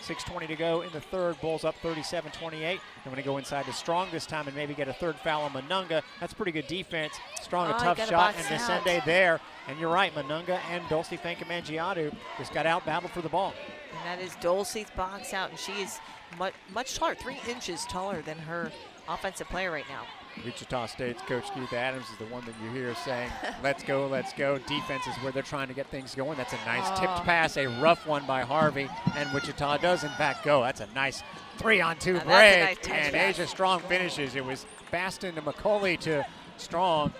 6.20 0.04 0.48
to 0.48 0.56
go 0.56 0.82
in 0.82 0.92
the 0.92 1.00
third. 1.00 1.40
Bulls 1.40 1.64
up 1.64 1.74
37 1.76 2.30
28. 2.32 2.60
They're 2.62 2.80
going 3.04 3.16
to 3.16 3.22
go 3.22 3.38
inside 3.38 3.64
to 3.66 3.72
Strong 3.72 4.08
this 4.12 4.26
time 4.26 4.46
and 4.46 4.56
maybe 4.56 4.74
get 4.74 4.88
a 4.88 4.92
third 4.92 5.16
foul 5.16 5.42
on 5.42 5.52
Mununga. 5.52 6.02
That's 6.20 6.34
pretty 6.34 6.52
good 6.52 6.66
defense. 6.66 7.14
Strong, 7.42 7.72
oh, 7.72 7.76
a 7.76 7.78
tough 7.78 8.08
shot, 8.08 8.34
and 8.36 8.46
Descende 8.46 9.04
there. 9.04 9.40
And 9.68 9.78
you're 9.78 9.92
right, 9.92 10.14
Mununga 10.14 10.60
and 10.70 10.82
Dulcy 10.84 11.18
Fankam 11.18 11.44
Mendjiadeu 11.44 12.14
just 12.38 12.52
got 12.52 12.66
out 12.66 12.84
battled 12.84 13.12
for 13.12 13.22
the 13.22 13.28
ball. 13.28 13.54
And 13.96 14.06
that 14.06 14.24
is 14.24 14.34
Dulce's 14.36 14.90
box 14.96 15.32
out, 15.32 15.50
and 15.50 15.58
she 15.58 15.72
is 15.72 15.98
much, 16.38 16.54
much 16.72 16.96
taller, 16.96 17.14
three 17.14 17.38
inches 17.48 17.84
taller 17.84 18.22
than 18.22 18.38
her 18.38 18.72
offensive 19.08 19.48
player 19.48 19.70
right 19.70 19.84
now. 19.88 20.02
Wichita 20.44 20.86
State's 20.86 21.22
coach 21.22 21.44
Keitha 21.44 21.74
Adams 21.74 22.06
is 22.10 22.18
the 22.18 22.24
one 22.24 22.44
that 22.44 22.54
you 22.62 22.70
hear 22.70 22.92
saying, 22.96 23.30
let's 23.62 23.84
go, 23.84 24.06
let's 24.08 24.32
go. 24.32 24.58
Defense 24.58 25.06
is 25.06 25.14
where 25.22 25.30
they're 25.30 25.42
trying 25.42 25.68
to 25.68 25.74
get 25.74 25.86
things 25.88 26.14
going. 26.14 26.36
That's 26.36 26.52
a 26.52 26.58
nice 26.66 26.86
oh. 26.86 27.00
tipped 27.00 27.24
pass, 27.24 27.56
a 27.56 27.66
rough 27.80 28.06
one 28.06 28.26
by 28.26 28.42
Harvey, 28.42 28.88
and 29.16 29.32
Wichita 29.32 29.78
does 29.78 30.02
in 30.02 30.10
fact 30.10 30.44
go. 30.44 30.62
That's 30.62 30.80
a 30.80 30.88
nice 30.94 31.22
three 31.58 31.80
on 31.80 31.96
two 31.98 32.14
break. 32.14 32.26
Nice 32.26 32.88
and 32.88 33.14
Asia 33.14 33.46
Strong 33.46 33.80
finishes. 33.80 34.34
It 34.34 34.44
was 34.44 34.66
Baston 34.90 35.36
to 35.36 35.42
McCauley 35.42 35.98
to 36.00 36.26
Strong. 36.56 37.12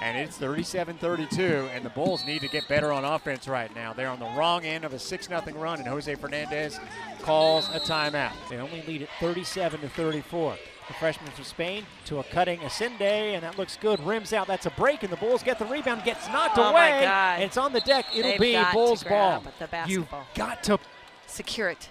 And 0.00 0.16
it's 0.16 0.36
37 0.38 0.96
32, 0.96 1.68
and 1.74 1.84
the 1.84 1.90
Bulls 1.90 2.24
need 2.24 2.40
to 2.40 2.48
get 2.48 2.66
better 2.68 2.92
on 2.92 3.04
offense 3.04 3.46
right 3.46 3.74
now. 3.74 3.92
They're 3.92 4.08
on 4.08 4.18
the 4.18 4.30
wrong 4.36 4.64
end 4.64 4.84
of 4.84 4.92
a 4.92 4.98
6 4.98 5.26
0 5.26 5.42
run, 5.54 5.78
and 5.78 5.88
Jose 5.88 6.14
Fernandez 6.14 6.80
calls 7.20 7.68
a 7.68 7.80
timeout. 7.80 8.32
They 8.48 8.56
only 8.56 8.82
lead 8.86 9.02
at 9.02 9.08
37 9.20 9.80
to 9.80 9.88
34 9.88 10.56
the 10.88 10.94
freshman 10.94 11.30
from 11.30 11.44
Spain, 11.44 11.86
to 12.06 12.18
a 12.18 12.24
cutting 12.24 12.58
Ascende, 12.60 13.00
and 13.00 13.42
that 13.42 13.58
looks 13.58 13.76
good. 13.76 14.00
Rims 14.00 14.32
out. 14.32 14.46
That's 14.46 14.66
a 14.66 14.70
break, 14.70 15.02
and 15.02 15.12
the 15.12 15.16
Bulls 15.16 15.42
get 15.42 15.58
the 15.58 15.64
rebound, 15.64 16.04
gets 16.04 16.26
knocked 16.28 16.58
oh 16.58 16.70
away. 16.70 17.04
And 17.04 17.42
it's 17.42 17.56
on 17.56 17.72
the 17.72 17.80
deck. 17.80 18.06
It'll 18.14 18.32
They've 18.32 18.40
be 18.40 18.62
Bulls 18.72 19.04
ball. 19.04 19.44
You've 19.86 20.08
got 20.34 20.62
to 20.64 20.78
secure 21.26 21.68
it. 21.68 21.88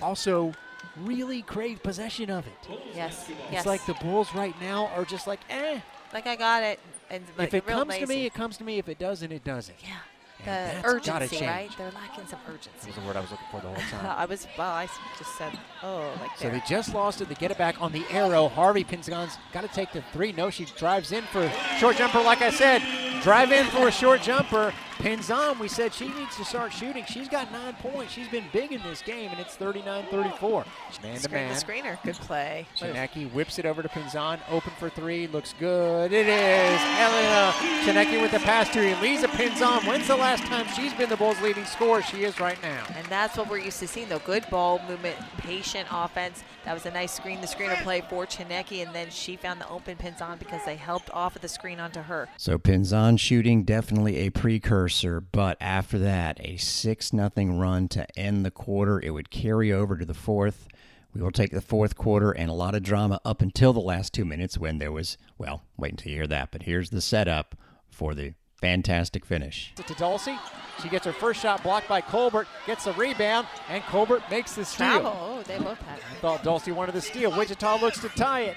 Also, 0.00 0.52
really 0.96 1.42
crave 1.42 1.82
possession 1.82 2.30
of 2.30 2.46
it. 2.46 2.78
Yes. 2.94 3.28
It's 3.28 3.38
yes. 3.52 3.66
like 3.66 3.84
the 3.86 3.94
Bulls 3.94 4.34
right 4.34 4.58
now 4.60 4.86
are 4.96 5.04
just 5.04 5.26
like, 5.26 5.40
eh. 5.50 5.80
Like 6.12 6.26
I 6.26 6.36
got 6.36 6.62
it. 6.62 6.80
And 7.14 7.24
if 7.38 7.54
it 7.54 7.66
comes 7.66 7.90
lazy. 7.90 8.00
to 8.00 8.06
me, 8.06 8.26
it 8.26 8.34
comes 8.34 8.56
to 8.58 8.64
me. 8.64 8.78
If 8.78 8.88
it 8.88 8.98
doesn't, 8.98 9.30
it 9.30 9.44
doesn't. 9.44 9.76
Yeah 9.82 9.96
the 10.44 10.80
urgency, 10.84 11.44
right? 11.44 11.70
They're 11.76 11.90
lacking 11.92 12.26
some 12.26 12.38
urgency. 12.48 12.70
That 12.80 12.86
was 12.86 12.96
the 12.96 13.02
word 13.02 13.16
I 13.16 13.20
was 13.20 13.30
looking 13.30 13.46
for 13.50 13.60
the 13.60 13.68
whole 13.68 13.76
time. 13.90 14.06
I 14.06 14.24
was, 14.24 14.46
well, 14.58 14.70
I 14.70 14.88
just 15.18 15.36
said, 15.36 15.58
oh, 15.82 16.12
like 16.20 16.30
that. 16.30 16.38
So 16.38 16.50
they 16.50 16.62
just 16.68 16.94
lost 16.94 17.20
it. 17.20 17.28
They 17.28 17.34
get 17.34 17.50
it 17.50 17.58
back 17.58 17.80
on 17.80 17.92
the 17.92 18.04
arrow. 18.10 18.48
Harvey 18.48 18.84
Pinzan's 18.84 19.38
got 19.52 19.62
to 19.62 19.68
take 19.68 19.92
the 19.92 20.02
three. 20.12 20.32
No, 20.32 20.50
she 20.50 20.64
drives 20.64 21.12
in 21.12 21.22
for 21.24 21.50
short 21.78 21.96
jumper, 21.96 22.22
like 22.22 22.42
I 22.42 22.50
said. 22.50 22.82
Drive 23.22 23.52
in 23.52 23.66
for 23.66 23.88
a 23.88 23.92
short 23.92 24.22
jumper. 24.22 24.72
Pinzan, 24.98 25.58
we 25.58 25.68
said 25.68 25.92
she 25.92 26.08
needs 26.08 26.36
to 26.36 26.44
start 26.44 26.72
shooting. 26.72 27.04
She's 27.04 27.28
got 27.28 27.50
nine 27.52 27.74
points. 27.74 28.12
She's 28.12 28.28
been 28.28 28.44
big 28.52 28.72
in 28.72 28.82
this 28.82 29.02
game, 29.02 29.30
and 29.30 29.40
it's 29.40 29.56
39-34. 29.56 30.66
Man 31.02 31.20
to 31.20 31.28
man. 31.30 31.54
The 31.54 31.60
screener, 31.60 32.02
good 32.04 32.14
play. 32.16 32.66
Tsineke 32.76 33.32
whips 33.32 33.58
it 33.58 33.66
over 33.66 33.82
to 33.82 33.88
Pinzan. 33.88 34.40
Open 34.50 34.72
for 34.78 34.88
three. 34.88 35.26
Looks 35.26 35.54
good. 35.58 36.12
It 36.12 36.26
is. 36.26 36.80
Elena 36.80 37.52
Tsineke 37.84 38.22
with 38.22 38.30
the 38.30 38.38
pass 38.40 38.70
to 38.70 38.80
Elisa 39.00 39.28
Pinzan. 39.28 39.86
When's 39.86 40.06
the 40.06 40.16
last 40.16 40.44
time 40.44 40.66
she's 40.74 40.94
been 40.94 41.08
the 41.08 41.16
Bulls' 41.16 41.40
leading 41.40 41.64
scorer? 41.64 42.02
She 42.02 42.24
is 42.24 42.40
right 42.40 42.60
now. 42.62 42.84
And 42.96 43.06
that's 43.08 43.36
what 43.36 43.50
we're 43.50 43.58
used 43.58 43.80
to 43.80 43.88
seeing, 43.88 44.08
though. 44.08 44.20
Good 44.20 44.48
ball 44.50 44.80
movement, 44.88 45.16
patient 45.38 45.88
offense. 45.90 46.44
That 46.64 46.72
was 46.72 46.86
a 46.86 46.90
nice 46.90 47.12
screen, 47.12 47.40
the 47.40 47.46
screener 47.46 47.76
play 47.82 48.02
for 48.08 48.24
Tsineke, 48.24 48.86
and 48.86 48.94
then 48.94 49.10
she 49.10 49.36
found 49.36 49.60
the 49.60 49.68
open 49.68 49.96
Pinzan 49.96 50.38
because 50.38 50.64
they 50.64 50.76
helped 50.76 51.10
off 51.10 51.36
of 51.36 51.42
the 51.42 51.48
screen 51.48 51.78
onto 51.78 52.00
her. 52.00 52.28
So 52.38 52.56
Pinzan 52.56 53.18
shooting 53.20 53.64
definitely 53.64 54.18
a 54.18 54.30
precursor, 54.30 54.83
but 55.32 55.56
after 55.60 55.98
that, 55.98 56.38
a 56.40 56.56
6 56.56 57.12
nothing 57.12 57.58
run 57.58 57.88
to 57.88 58.06
end 58.18 58.44
the 58.44 58.50
quarter. 58.50 59.00
It 59.00 59.10
would 59.10 59.30
carry 59.30 59.72
over 59.72 59.96
to 59.96 60.04
the 60.04 60.14
fourth. 60.14 60.68
We 61.14 61.22
will 61.22 61.30
take 61.30 61.52
the 61.52 61.60
fourth 61.60 61.96
quarter 61.96 62.32
and 62.32 62.50
a 62.50 62.54
lot 62.54 62.74
of 62.74 62.82
drama 62.82 63.20
up 63.24 63.40
until 63.40 63.72
the 63.72 63.80
last 63.80 64.12
two 64.12 64.24
minutes 64.24 64.58
when 64.58 64.78
there 64.78 64.90
was, 64.90 65.16
well, 65.38 65.62
wait 65.76 65.92
until 65.92 66.10
you 66.10 66.18
hear 66.18 66.26
that. 66.26 66.50
But 66.50 66.64
here's 66.64 66.90
the 66.90 67.00
setup 67.00 67.54
for 67.88 68.14
the 68.14 68.34
fantastic 68.60 69.24
finish. 69.24 69.72
To 69.76 69.94
Dulcie. 69.94 70.38
She 70.82 70.88
gets 70.88 71.06
her 71.06 71.12
first 71.12 71.40
shot 71.40 71.62
blocked 71.62 71.86
by 71.88 72.00
Colbert, 72.00 72.48
gets 72.66 72.84
the 72.84 72.92
rebound, 72.94 73.46
and 73.68 73.82
Colbert 73.84 74.22
makes 74.30 74.54
the 74.54 74.64
steal. 74.64 74.86
Travel. 74.88 75.16
Oh, 75.16 75.42
they 75.42 75.58
both 75.58 75.80
had. 75.82 75.98
I 75.98 76.14
thought 76.16 76.42
Dulcie 76.42 76.72
wanted 76.72 76.96
the 76.96 77.00
steal. 77.00 77.30
Wichita 77.36 77.76
looks 77.76 78.00
to 78.00 78.08
tie 78.08 78.40
it. 78.42 78.56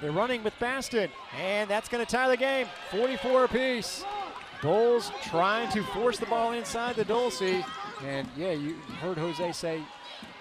They're 0.00 0.12
running 0.12 0.42
with 0.44 0.58
Baston, 0.58 1.10
and 1.38 1.68
that's 1.68 1.88
going 1.88 2.04
to 2.04 2.10
tie 2.10 2.28
the 2.28 2.36
game. 2.36 2.68
44 2.90 3.44
apiece. 3.44 4.04
Bulls 4.62 5.12
trying 5.24 5.70
to 5.72 5.82
force 5.82 6.18
the 6.18 6.26
ball 6.26 6.52
inside 6.52 6.96
the 6.96 7.04
Dulcie. 7.04 7.64
And 8.04 8.26
yeah, 8.36 8.52
you 8.52 8.74
heard 9.00 9.18
Jose 9.18 9.52
say 9.52 9.82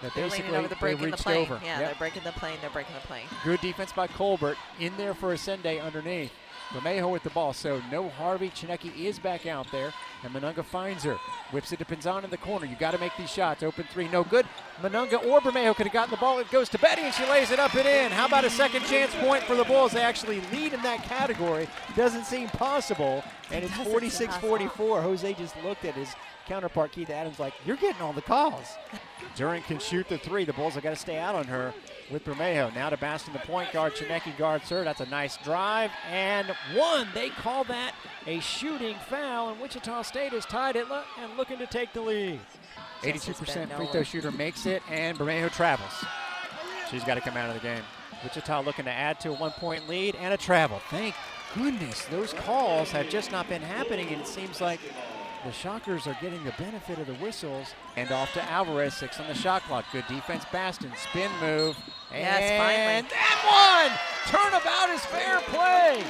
that 0.02 0.14
They're 0.16 0.26
basically 0.30 0.56
over 0.56 0.68
the 0.68 0.76
break 0.76 0.98
they 0.98 1.04
in 1.06 1.10
the 1.12 1.16
reached 1.16 1.24
plane. 1.24 1.42
over. 1.52 1.60
Yeah, 1.64 1.80
Yep. 1.80 1.88
they're 1.90 2.00
breaking 2.00 2.24
the 2.24 2.32
plane. 2.34 2.58
They're 2.62 2.70
breaking 2.70 2.96
the 2.96 3.08
plane. 3.08 3.26
Good 3.44 3.62
defense 3.62 3.92
by 3.92 4.08
Colbert. 4.08 4.58
In 4.80 4.96
there 4.98 5.14
for 5.14 5.34
Ascende 5.34 5.84
underneath. 5.84 6.32
Romejo 6.74 7.10
with 7.10 7.24
the 7.24 7.30
ball. 7.30 7.54
So 7.54 7.82
no 7.92 8.10
Harvey. 8.10 8.50
Tsineke 8.50 8.96
is 8.98 9.20
back 9.20 9.46
out 9.46 9.72
there. 9.72 9.94
And 10.24 10.34
Mununga 10.34 10.66
finds 10.66 11.04
her. 11.04 11.18
Whips 11.52 11.72
it 11.72 11.80
to 11.80 11.86
Pinzan 11.86 12.24
in 12.24 12.30
the 12.30 12.38
corner. 12.38 12.66
You 12.66 12.76
got 12.76 12.92
to 12.92 12.98
make 12.98 13.16
these 13.18 13.30
shots. 13.30 13.64
Open 13.64 13.86
three. 13.92 14.08
No 14.08 14.24
good. 14.24 14.46
Mununga 14.82 15.24
or 15.26 15.40
Bermejo 15.40 15.76
could 15.76 15.86
have 15.86 15.94
gotten 15.94 16.12
the 16.12 16.18
ball. 16.18 16.40
It 16.40 16.50
goes 16.52 16.70
to 16.70 16.80
Betty 16.80 17.04
and 17.04 17.14
she 17.14 17.26
lays 17.26 17.52
it 17.52 17.60
up 17.60 17.76
and 17.76 17.88
in. 17.88 18.12
How 18.12 18.26
about 18.26 18.46
a 18.46 18.50
second 18.50 18.84
chance 18.86 19.14
point 19.16 19.44
for 19.44 19.56
the 19.56 19.64
Bulls? 19.64 19.92
They 19.92 20.02
actually 20.02 20.42
lead 20.52 20.74
in 20.74 20.82
that 20.84 21.04
category. 21.04 21.68
Doesn't 21.96 22.26
seem 22.26 22.48
possible. 22.50 23.24
And 23.52 23.64
it's 23.64 23.74
46-44. 23.74 25.02
Jose 25.02 25.34
just 25.34 25.56
looked 25.64 25.86
at 25.86 25.94
his 25.94 26.14
counterpart, 26.48 26.94
Keitha 26.94 27.10
Adams, 27.10 27.40
like, 27.40 27.54
you're 27.66 27.76
getting 27.76 28.02
all 28.02 28.14
the 28.14 28.22
calls. 28.22 28.78
Duran 29.36 29.62
can 29.64 29.80
shoot 29.80 30.08
the 30.08 30.18
three. 30.18 30.46
The 30.46 30.54
Bulls 30.54 30.76
have 30.76 30.84
got 30.84 30.92
to 30.92 30.96
stay 30.96 31.18
out 31.18 31.36
on 31.36 31.46
her 31.46 31.74
with 32.12 32.24
Bermejo. 32.26 32.74
Now 32.74 32.90
to 32.90 32.98
Baston, 32.98 33.34
the 33.34 33.40
point 33.40 33.72
guard. 33.72 33.94
Tsineke 33.96 34.38
guards 34.38 34.70
her. 34.70 34.84
That's 34.84 35.02
a 35.02 35.06
nice 35.08 35.38
drive. 35.38 35.92
And 36.10 36.48
one. 36.74 37.08
They 37.14 37.30
call 37.30 37.64
that 37.66 37.94
a 38.26 38.40
shooting 38.40 38.96
foul. 39.10 39.50
And 39.50 39.60
Wichita 39.62 40.04
State 40.04 40.34
is 40.34 40.46
tied 40.46 40.76
it 40.76 40.90
lo- 40.90 41.04
and 41.20 41.36
looking 41.38 41.58
to 41.60 41.68
take 41.68 41.94
the 41.94 42.02
lead. 42.02 42.40
82% 43.02 43.76
free 43.76 43.88
throw 43.88 44.04
shooter 44.04 44.32
makes 44.32 44.66
it. 44.66 44.82
And 44.90 45.18
Bermejo 45.18 45.52
travels. 45.52 45.94
She's 46.90 47.04
got 47.04 47.16
to 47.16 47.22
come 47.22 47.36
out 47.38 47.50
of 47.50 47.56
the 47.56 47.68
game. 47.68 47.84
Wichita 48.24 48.62
looking 48.62 48.86
to 48.86 48.92
add 48.92 49.20
to 49.22 49.30
a 49.30 49.34
one 49.34 49.52
point 49.52 49.88
lead 49.88 50.16
and 50.16 50.34
a 50.34 50.38
travel. 50.38 50.82
Thank 50.90 51.16
goodness 51.56 52.06
those 52.06 52.34
calls 52.34 52.90
have 52.92 53.10
just 53.10 53.32
not 53.32 53.48
been 53.48 53.62
happening. 53.62 54.08
And 54.10 54.22
it 54.22 54.28
seems 54.28 54.60
like 54.62 54.80
the 55.46 55.52
Shockers 55.52 56.08
are 56.08 56.18
getting 56.22 56.44
the 56.44 56.54
benefit 56.58 57.00
of 57.00 57.08
the 57.08 57.16
whistles. 57.16 57.68
And 57.96 58.12
off 58.12 58.34
to 58.34 58.44
Alvarez, 58.44 58.96
six 58.96 59.20
on 59.20 59.28
the 59.28 59.34
shot 59.34 59.64
clock. 59.64 59.86
Good 59.92 60.06
defense, 60.08 60.46
Baston. 60.52 60.92
Spin 60.98 61.32
move. 61.42 61.78
Yes, 62.12 62.42
and 62.42 62.64
finally. 62.64 63.10
that 63.12 63.38
one! 63.46 64.00
Turnabout 64.32 64.90
is 64.96 65.06
fair 65.06 65.40
play. 65.42 66.04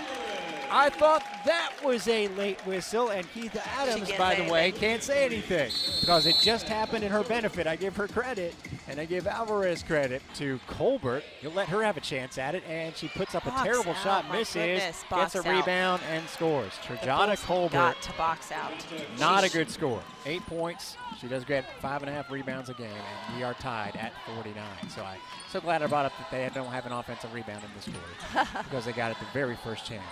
I 0.70 0.90
thought 0.90 1.24
that 1.46 1.72
was 1.84 2.08
a 2.08 2.28
late 2.30 2.60
whistle, 2.66 3.10
and 3.10 3.26
Keitha 3.32 3.62
Adams, 3.78 4.12
by 4.18 4.36
the 4.36 4.52
way, 4.52 4.72
can't 4.72 5.02
say 5.02 5.26
anything 5.26 5.72
because 6.02 6.26
it 6.26 6.36
just 6.42 6.68
happened 6.68 7.04
in 7.04 7.12
her 7.12 7.24
benefit. 7.24 7.68
I 7.68 7.76
give 7.76 7.96
her 7.96 8.08
credit, 8.08 8.54
and 8.88 9.00
I 9.00 9.06
give 9.06 9.28
Alvarez 9.28 9.82
credit 9.84 10.22
to 10.36 10.60
Colbert. 10.68 11.24
You'll 11.42 11.54
let 11.54 11.70
her 11.70 11.84
have 11.84 11.96
a 11.98 12.02
chance 12.02 12.38
at 12.38 12.54
it, 12.54 12.64
and 12.68 12.96
she 12.96 13.08
puts 13.08 13.34
up 13.34 13.46
Box 13.46 13.62
a 13.62 13.64
terrible 13.64 13.92
out, 13.92 14.04
shot, 14.04 14.32
misses, 14.32 14.56
goodness, 14.56 15.06
gets 15.10 15.36
a 15.36 15.40
out. 15.40 15.46
rebound, 15.46 16.02
and 16.12 16.28
scores. 16.28 16.74
Trajana 16.84 17.42
Colbert, 17.46 17.74
got 17.74 18.02
to 18.02 18.12
box 18.14 18.52
out. 18.52 18.72
not 19.20 19.44
a 19.44 19.50
good 19.50 19.70
score. 19.70 20.02
Eight 20.26 20.46
points. 20.48 20.98
She 21.22 21.28
does 21.28 21.46
get 21.46 21.66
five 21.82 22.02
and 22.04 22.10
a 22.10 22.14
half 22.14 22.30
rebounds 22.30 22.70
a 22.70 22.74
game, 22.74 22.90
and 22.90 23.38
we 23.38 23.44
are 23.44 23.54
tied 23.56 23.96
at 23.96 24.14
49. 24.36 24.64
So 24.90 25.02
I'm 25.02 25.18
so 25.50 25.60
glad 25.62 25.82
I 25.82 25.88
brought 25.88 26.06
up 26.06 26.14
that 26.18 26.30
they 26.30 26.50
don't 26.54 26.72
have 26.72 26.86
an 26.86 26.92
offensive 26.92 27.34
rebound 27.34 27.64
in 27.64 27.70
this 27.76 27.84
story 27.84 28.46
because 28.64 28.86
they 28.86 28.92
got 28.92 29.12
it 29.12 29.18
the 29.20 29.26
very 29.34 29.56
first 29.64 29.86
chance. 29.86 30.04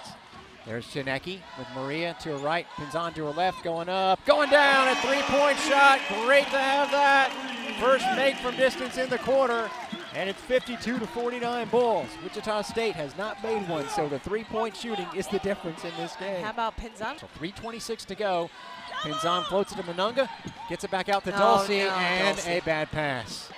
There's 0.66 0.86
Tsineke 0.88 1.40
with 1.60 1.68
Maria 1.76 2.16
to 2.22 2.30
her 2.30 2.38
right, 2.38 2.66
Pinzan 2.76 3.14
to 3.16 3.26
her 3.26 3.32
left, 3.32 3.64
going 3.64 3.88
up, 3.88 4.24
going 4.26 4.50
down, 4.50 4.88
a 4.88 4.96
three-point 4.96 5.60
shot. 5.60 6.00
Great 6.24 6.46
to 6.46 6.58
have 6.58 6.90
that. 6.90 7.32
First 7.80 8.06
make 8.16 8.36
from 8.38 8.56
distance 8.56 8.98
in 8.98 9.08
the 9.10 9.20
quarter, 9.20 9.70
and 10.16 10.28
it's 10.28 10.42
52 10.42 10.98
to 10.98 11.06
49 11.06 11.68
Bulls. 11.70 12.08
Wichita 12.24 12.64
State 12.64 12.96
has 12.96 13.16
not 13.16 13.44
made 13.44 13.68
one, 13.70 13.88
so 13.90 14.10
the 14.10 14.18
three-point 14.18 14.76
shooting 14.76 15.06
is 15.16 15.28
the 15.28 15.40
difference 15.40 15.84
in 15.84 15.92
this 15.98 16.16
game. 16.16 16.44
How 16.44 16.50
about 16.52 16.78
Pinzan? 16.78 17.20
So 17.20 17.28
326 17.36 18.06
to 18.06 18.16
go. 18.16 18.50
Pinzan 19.02 19.44
floats 19.46 19.72
it 19.72 19.76
to 19.76 19.84
Mununga, 19.84 20.28
gets 20.68 20.84
it 20.84 20.90
back 20.90 21.10
out 21.10 21.24
to 21.26 21.36
Oh, 21.36 21.38
Dulcie, 21.38 21.80
no, 21.80 21.90
and 21.90 22.38
Dulcie. 22.38 22.52
a 22.52 22.62
bad 22.62 22.90
pass. 22.92 23.50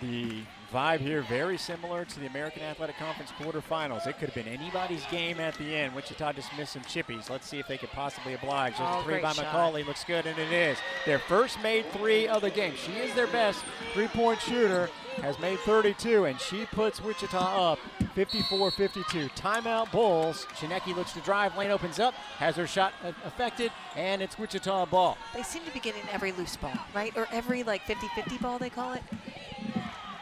The 0.00 0.42
vibe 0.72 1.00
here 1.00 1.22
very 1.22 1.56
similar 1.58 2.04
to 2.04 2.20
the 2.20 2.26
American 2.26 2.62
Athletic 2.62 2.96
Conference 2.98 3.30
quarterfinals. 3.40 4.06
It 4.06 4.18
could 4.18 4.28
have 4.30 4.34
been 4.34 4.52
anybody's 4.52 5.04
game 5.06 5.40
at 5.40 5.54
the 5.58 5.74
end. 5.74 5.94
Wichita 5.94 6.32
just 6.32 6.50
missed 6.56 6.72
some 6.72 6.82
chippies. 6.82 7.30
Let's 7.30 7.46
see 7.46 7.58
if 7.58 7.66
they 7.68 7.78
could 7.78 7.90
possibly 7.90 8.34
oblige. 8.34 8.76
There's 8.78 8.88
Oh, 8.92 9.00
a 9.00 9.04
three 9.04 9.20
by 9.20 9.32
shot. 9.32 9.46
McCauley. 9.46 9.86
Looks 9.86 10.04
good, 10.04 10.26
and 10.26 10.38
it 10.38 10.52
is. 10.52 10.78
Their 11.04 11.18
first 11.18 11.60
made 11.62 11.86
three 11.92 12.26
of 12.28 12.42
the 12.42 12.50
game. 12.50 12.74
She 12.76 12.92
is 12.92 13.14
their 13.14 13.26
best 13.28 13.62
three-point 13.94 14.40
shooter. 14.40 14.90
Has 15.22 15.38
made 15.38 15.58
32, 15.60 16.26
and 16.26 16.38
she 16.38 16.66
puts 16.66 17.02
Wichita 17.02 17.38
up 17.72 17.78
54-52. 18.14 19.30
Timeout 19.34 19.90
Bulls. 19.90 20.46
Tsineke 20.54 20.94
looks 20.94 21.12
to 21.14 21.20
drive. 21.20 21.56
Lane 21.56 21.70
opens 21.70 21.98
up. 21.98 22.12
Has 22.38 22.54
her 22.56 22.66
shot 22.66 22.92
uh, 23.02 23.12
affected, 23.24 23.72
and 23.96 24.20
it's 24.20 24.38
Wichita 24.38 24.84
ball. 24.86 25.16
They 25.34 25.42
seem 25.42 25.64
to 25.64 25.70
be 25.72 25.80
getting 25.80 26.02
every 26.12 26.32
loose 26.32 26.56
ball, 26.56 26.74
right? 26.94 27.16
Or 27.16 27.26
every 27.32 27.62
like 27.62 27.82
50-50 27.86 28.40
ball 28.42 28.58
they 28.58 28.68
call 28.68 28.92
it. 28.92 29.02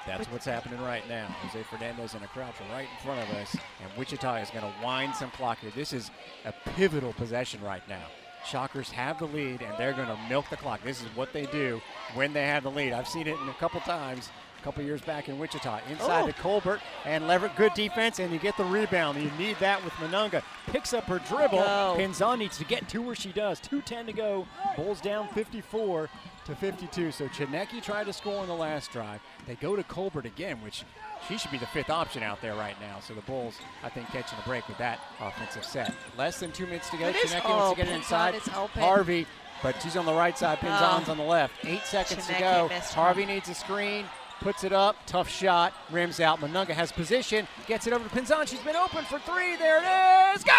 That's 0.07 0.27
what's 0.27 0.45
happening 0.45 0.81
right 0.83 1.07
now. 1.09 1.27
Jose 1.43 1.63
Fernandez 1.65 2.15
in 2.15 2.23
a 2.23 2.27
crouch 2.29 2.55
right 2.73 2.83
in 2.83 3.05
front 3.05 3.21
of 3.29 3.37
us, 3.37 3.55
and 3.55 3.91
Wichita 3.99 4.37
is 4.37 4.51
going 4.51 4.65
to 4.65 4.73
wind 4.85 5.15
some 5.15 5.31
clock 5.31 5.59
here. 5.61 5.71
This 5.75 5.93
is 5.93 6.11
a 6.45 6.53
pivotal 6.77 7.13
possession 7.15 7.63
right 7.63 7.87
now. 7.89 8.03
Shockers 8.47 8.91
have 8.91 9.19
the 9.19 9.25
lead, 9.27 9.63
and 9.63 9.73
they're 9.79 9.95
going 9.95 10.09
to 10.09 10.19
milk 10.29 10.51
the 10.51 10.57
clock. 10.57 10.83
This 10.83 11.01
is 11.01 11.09
what 11.17 11.33
they 11.33 11.47
do 11.47 11.81
when 12.15 12.35
they 12.35 12.47
have 12.47 12.63
the 12.65 12.71
lead. 12.71 12.93
I've 12.93 13.09
seen 13.09 13.27
it 13.27 13.39
in 13.41 13.49
a 13.49 13.55
couple 13.55 13.81
times, 13.81 14.29
a 14.61 14.63
couple 14.63 14.85
years 14.85 15.01
back 15.01 15.31
in 15.31 15.39
Wichita. 15.39 15.81
Inside 15.91 16.25
Oh. 16.25 16.27
to 16.27 16.33
Colbert, 16.35 16.83
and 17.07 17.27
Leverett, 17.27 17.57
good 17.57 17.73
defense, 17.73 18.19
and 18.19 18.31
you 18.31 18.39
get 18.39 18.55
the 18.59 18.65
rebound. 18.65 19.17
You 19.23 19.31
need 19.39 19.57
that 19.61 19.83
with 19.83 19.95
Mununga. 19.95 20.43
Picks 20.67 20.93
up 20.93 21.05
her 21.05 21.21
dribble. 21.21 21.61
Go. 21.61 21.97
Pinzan 21.99 22.39
needs 22.39 22.59
to 22.59 22.65
get 22.65 22.87
to 22.91 22.99
where 23.01 23.15
she 23.15 23.33
does. 23.33 23.59
2.10 23.61 24.05
to 24.07 24.13
go. 24.13 24.47
Bulls 24.77 25.01
down 25.01 25.29
54 25.29 26.11
to 26.47 26.55
52. 26.55 27.11
So 27.13 27.27
Tsineke 27.29 27.83
tried 27.83 28.05
to 28.05 28.13
score 28.13 28.41
on 28.41 28.47
the 28.49 28.55
last 28.55 28.91
drive. 28.93 29.21
They 29.47 29.55
go 29.57 29.77
to 29.77 29.83
Colbert 29.85 30.27
again, 30.27 30.61
which 30.63 30.85
she 31.29 31.39
should 31.39 31.51
be 31.51 31.59
the 31.59 31.67
fifth 31.67 31.91
option 31.91 32.23
out 32.23 32.41
there 32.43 32.55
right 32.55 32.77
now. 32.81 33.01
So 33.01 33.15
the 33.15 33.23
Bulls, 33.23 33.57
I 33.83 33.89
think, 33.89 34.09
catching 34.09 34.39
a 34.39 34.47
break 34.47 34.67
with 34.69 34.79
that 34.79 35.01
offensive 35.21 35.65
set. 35.65 35.93
Less 36.19 36.39
than 36.41 36.53
two 36.53 36.67
minutes 36.67 36.91
to 36.91 36.97
go. 36.99 37.13
Tsineke 37.13 37.45
wants 37.49 37.71
to 37.79 37.85
get 37.85 37.93
it 37.93 37.97
inside. 37.97 38.35
Harvey, 38.35 39.27
but 39.63 39.81
she's 39.83 39.97
on 39.97 40.07
the 40.07 40.13
right 40.15 40.37
side. 40.37 40.59
Pinzan's 40.59 41.09
Oh. 41.09 41.13
on 41.13 41.17
the 41.19 41.25
left. 41.25 41.55
Eight 41.65 41.85
seconds 41.85 42.27
to 42.27 42.35
go. 42.39 42.69
Harvey 42.95 43.25
needs 43.27 43.49
a 43.49 43.55
screen. 43.55 44.07
Puts 44.41 44.65
it 44.65 44.73
up, 44.73 44.97
tough 45.07 45.31
shot, 45.31 45.73
rims 45.91 46.21
out. 46.21 46.41
Mununga 46.41 46.71
has 46.75 46.93
position, 46.93 47.47
gets 47.67 47.87
it 47.87 47.93
over 47.95 48.07
to 48.07 48.15
Pinzan. 48.15 48.47
She's 48.47 48.59
been 48.61 48.77
open 48.77 49.05
for 49.05 49.19
three. 49.21 49.57
There 49.57 49.79
it 49.79 50.35
is. 50.37 50.43
Good! 50.45 50.53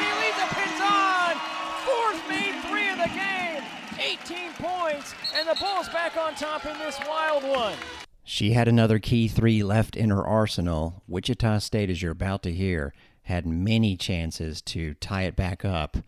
He 0.00 0.10
leads 0.24 0.38
a 0.38 0.46
Pinzan. 0.54 1.36
Fourth 1.84 2.28
made 2.30 2.54
three 2.70 2.88
of 2.88 2.96
the 2.98 3.08
game. 3.08 3.49
18 4.00 4.52
points, 4.54 5.14
and 5.36 5.46
the 5.46 5.54
Bulls 5.60 5.88
back 5.90 6.16
on 6.16 6.34
top 6.34 6.64
in 6.64 6.78
this 6.78 6.98
wild 7.06 7.44
one. 7.44 7.74
She 8.24 8.52
had 8.52 8.66
another 8.66 8.98
key 8.98 9.28
three 9.28 9.62
left 9.62 9.94
in 9.94 10.10
her 10.10 10.26
arsenal. 10.26 11.02
Wichita 11.06 11.58
State, 11.58 11.90
as 11.90 12.00
you're 12.00 12.12
about 12.12 12.42
to 12.44 12.52
hear, 12.52 12.94
had 13.22 13.46
many 13.46 13.96
chances 13.96 14.62
to 14.62 14.94
tie 14.94 15.24
it 15.24 15.36
back 15.36 15.64
up. 15.64 15.98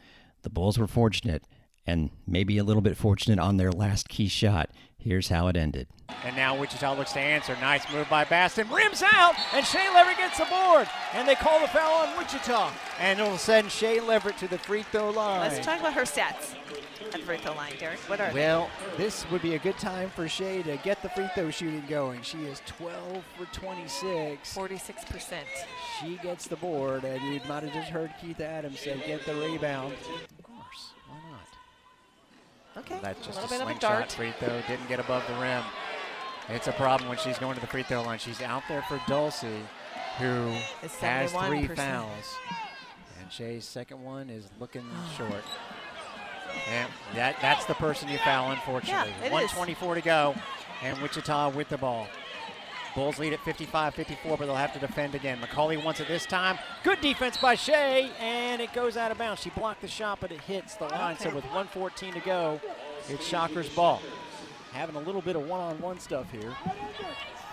The 0.42 0.50
Bulls 0.50 0.78
were 0.78 0.86
fortunate, 0.86 1.44
and 1.86 2.10
maybe 2.26 2.56
a 2.58 2.64
little 2.64 2.82
bit 2.82 2.96
fortunate 2.96 3.38
on 3.38 3.58
their 3.58 3.72
last 3.72 4.08
key 4.08 4.28
shot. 4.28 4.70
Here's 5.02 5.28
how 5.28 5.48
it 5.48 5.56
ended. 5.56 5.88
And 6.24 6.36
now 6.36 6.56
Wichita 6.56 6.94
looks 6.94 7.12
to 7.14 7.18
answer. 7.18 7.56
Nice 7.60 7.90
move 7.92 8.08
by 8.08 8.22
Baston. 8.24 8.70
Rims 8.70 9.02
out, 9.02 9.34
and 9.52 9.66
Shea 9.66 9.88
Leverett 9.92 10.16
gets 10.16 10.38
the 10.38 10.44
board. 10.44 10.88
And 11.12 11.26
they 11.26 11.34
call 11.34 11.60
the 11.60 11.66
foul 11.66 12.06
on 12.06 12.16
Wichita. 12.16 12.70
And 13.00 13.18
it'll 13.18 13.36
send 13.36 13.72
Shea 13.72 14.00
Leverett 14.00 14.38
to 14.38 14.46
the 14.46 14.58
free 14.58 14.84
throw 14.84 15.10
line. 15.10 15.40
Let's 15.40 15.64
talk 15.64 15.80
about 15.80 15.94
her 15.94 16.02
stats 16.02 16.54
at 17.04 17.12
the 17.12 17.18
free 17.18 17.38
throw 17.38 17.54
line, 17.54 17.72
Derek. 17.80 17.98
What 18.08 18.20
are 18.20 18.28
they? 18.28 18.34
Well, 18.34 18.70
this 18.96 19.28
would 19.32 19.42
be 19.42 19.56
a 19.56 19.58
good 19.58 19.76
time 19.78 20.08
for 20.10 20.28
Shea 20.28 20.62
to 20.62 20.76
get 20.78 21.02
the 21.02 21.08
free 21.08 21.28
throw 21.34 21.50
shooting 21.50 21.82
going. 21.88 22.22
She 22.22 22.44
is 22.44 22.62
12 22.66 23.24
for 23.36 23.46
26. 23.46 24.56
46%. 24.56 25.34
She 26.00 26.16
gets 26.22 26.46
the 26.46 26.56
board, 26.56 27.02
and 27.02 27.20
you 27.24 27.40
might 27.48 27.64
have 27.64 27.72
just 27.72 27.90
heard 27.90 28.12
Keitha 28.22 28.42
Adams 28.42 28.78
say, 28.78 29.02
get 29.04 29.26
the 29.26 29.34
rebound. 29.34 29.94
Of 29.94 30.44
course, 30.44 30.92
why 31.08 31.16
not? 31.28 31.48
Okay. 32.76 32.98
That's 33.02 33.24
just 33.26 33.38
a, 33.38 33.42
little 33.42 33.58
bit 33.58 33.62
of 33.62 33.68
a 33.68 33.80
slingshot 33.80 34.12
free 34.12 34.32
throw. 34.38 34.60
Didn't 34.68 34.88
get 34.88 35.00
above 35.00 35.24
the 35.26 35.34
rim. 35.34 35.62
It's 36.48 36.68
a 36.68 36.72
problem 36.72 37.08
when 37.08 37.18
she's 37.18 37.38
going 37.38 37.54
to 37.54 37.60
the 37.60 37.66
free 37.66 37.82
throw 37.82 38.02
line. 38.02 38.18
She's 38.18 38.42
out 38.42 38.62
there 38.68 38.82
for 38.82 39.00
Dulcie, 39.06 39.62
who 40.18 40.52
has 40.98 41.30
three 41.30 41.68
71%. 41.68 41.76
fouls. 41.76 42.36
And 43.20 43.30
Shea's 43.30 43.64
second 43.64 44.02
one 44.02 44.30
is 44.30 44.48
looking 44.58 44.84
short. 45.16 45.44
And 46.68 46.90
that 47.14 47.36
that's 47.40 47.64
the 47.64 47.74
person 47.74 48.08
you 48.08 48.18
foul, 48.18 48.50
unfortunately. 48.50 49.12
Yeah, 49.20 49.24
it 49.24 49.26
is. 49.26 49.32
124 49.32 49.94
to 49.94 50.00
go, 50.00 50.34
and 50.82 51.00
Wichita 51.00 51.50
with 51.50 51.68
the 51.68 51.78
ball. 51.78 52.06
Bulls 52.94 53.18
lead 53.18 53.32
at 53.32 53.40
55 53.40 53.94
54, 53.94 54.36
but 54.36 54.46
they'll 54.46 54.54
have 54.54 54.72
to 54.74 54.78
defend 54.78 55.14
again. 55.14 55.38
McCauley 55.40 55.82
wants 55.82 56.00
it 56.00 56.08
this 56.08 56.26
time. 56.26 56.58
Good 56.84 57.00
defense 57.00 57.36
by 57.38 57.54
Shea, 57.54 58.10
and 58.20 58.60
it 58.60 58.72
goes 58.74 58.96
out 58.98 59.10
of 59.10 59.18
bounds. 59.18 59.40
She 59.42 59.50
blocked 59.50 59.80
the 59.80 59.88
shot, 59.88 60.18
but 60.20 60.30
it 60.30 60.40
hits 60.42 60.74
the 60.74 60.84
line. 60.88 61.18
So 61.18 61.26
with 61.30 61.44
114 61.44 62.12
to 62.14 62.20
go, 62.20 62.60
it's 63.08 63.26
Shockers 63.26 63.68
ball. 63.70 64.02
Having 64.72 64.96
a 64.96 65.00
little 65.00 65.22
bit 65.22 65.36
of 65.36 65.46
one 65.48 65.60
on 65.60 65.80
one 65.80 65.98
stuff 66.00 66.30
here. 66.30 66.54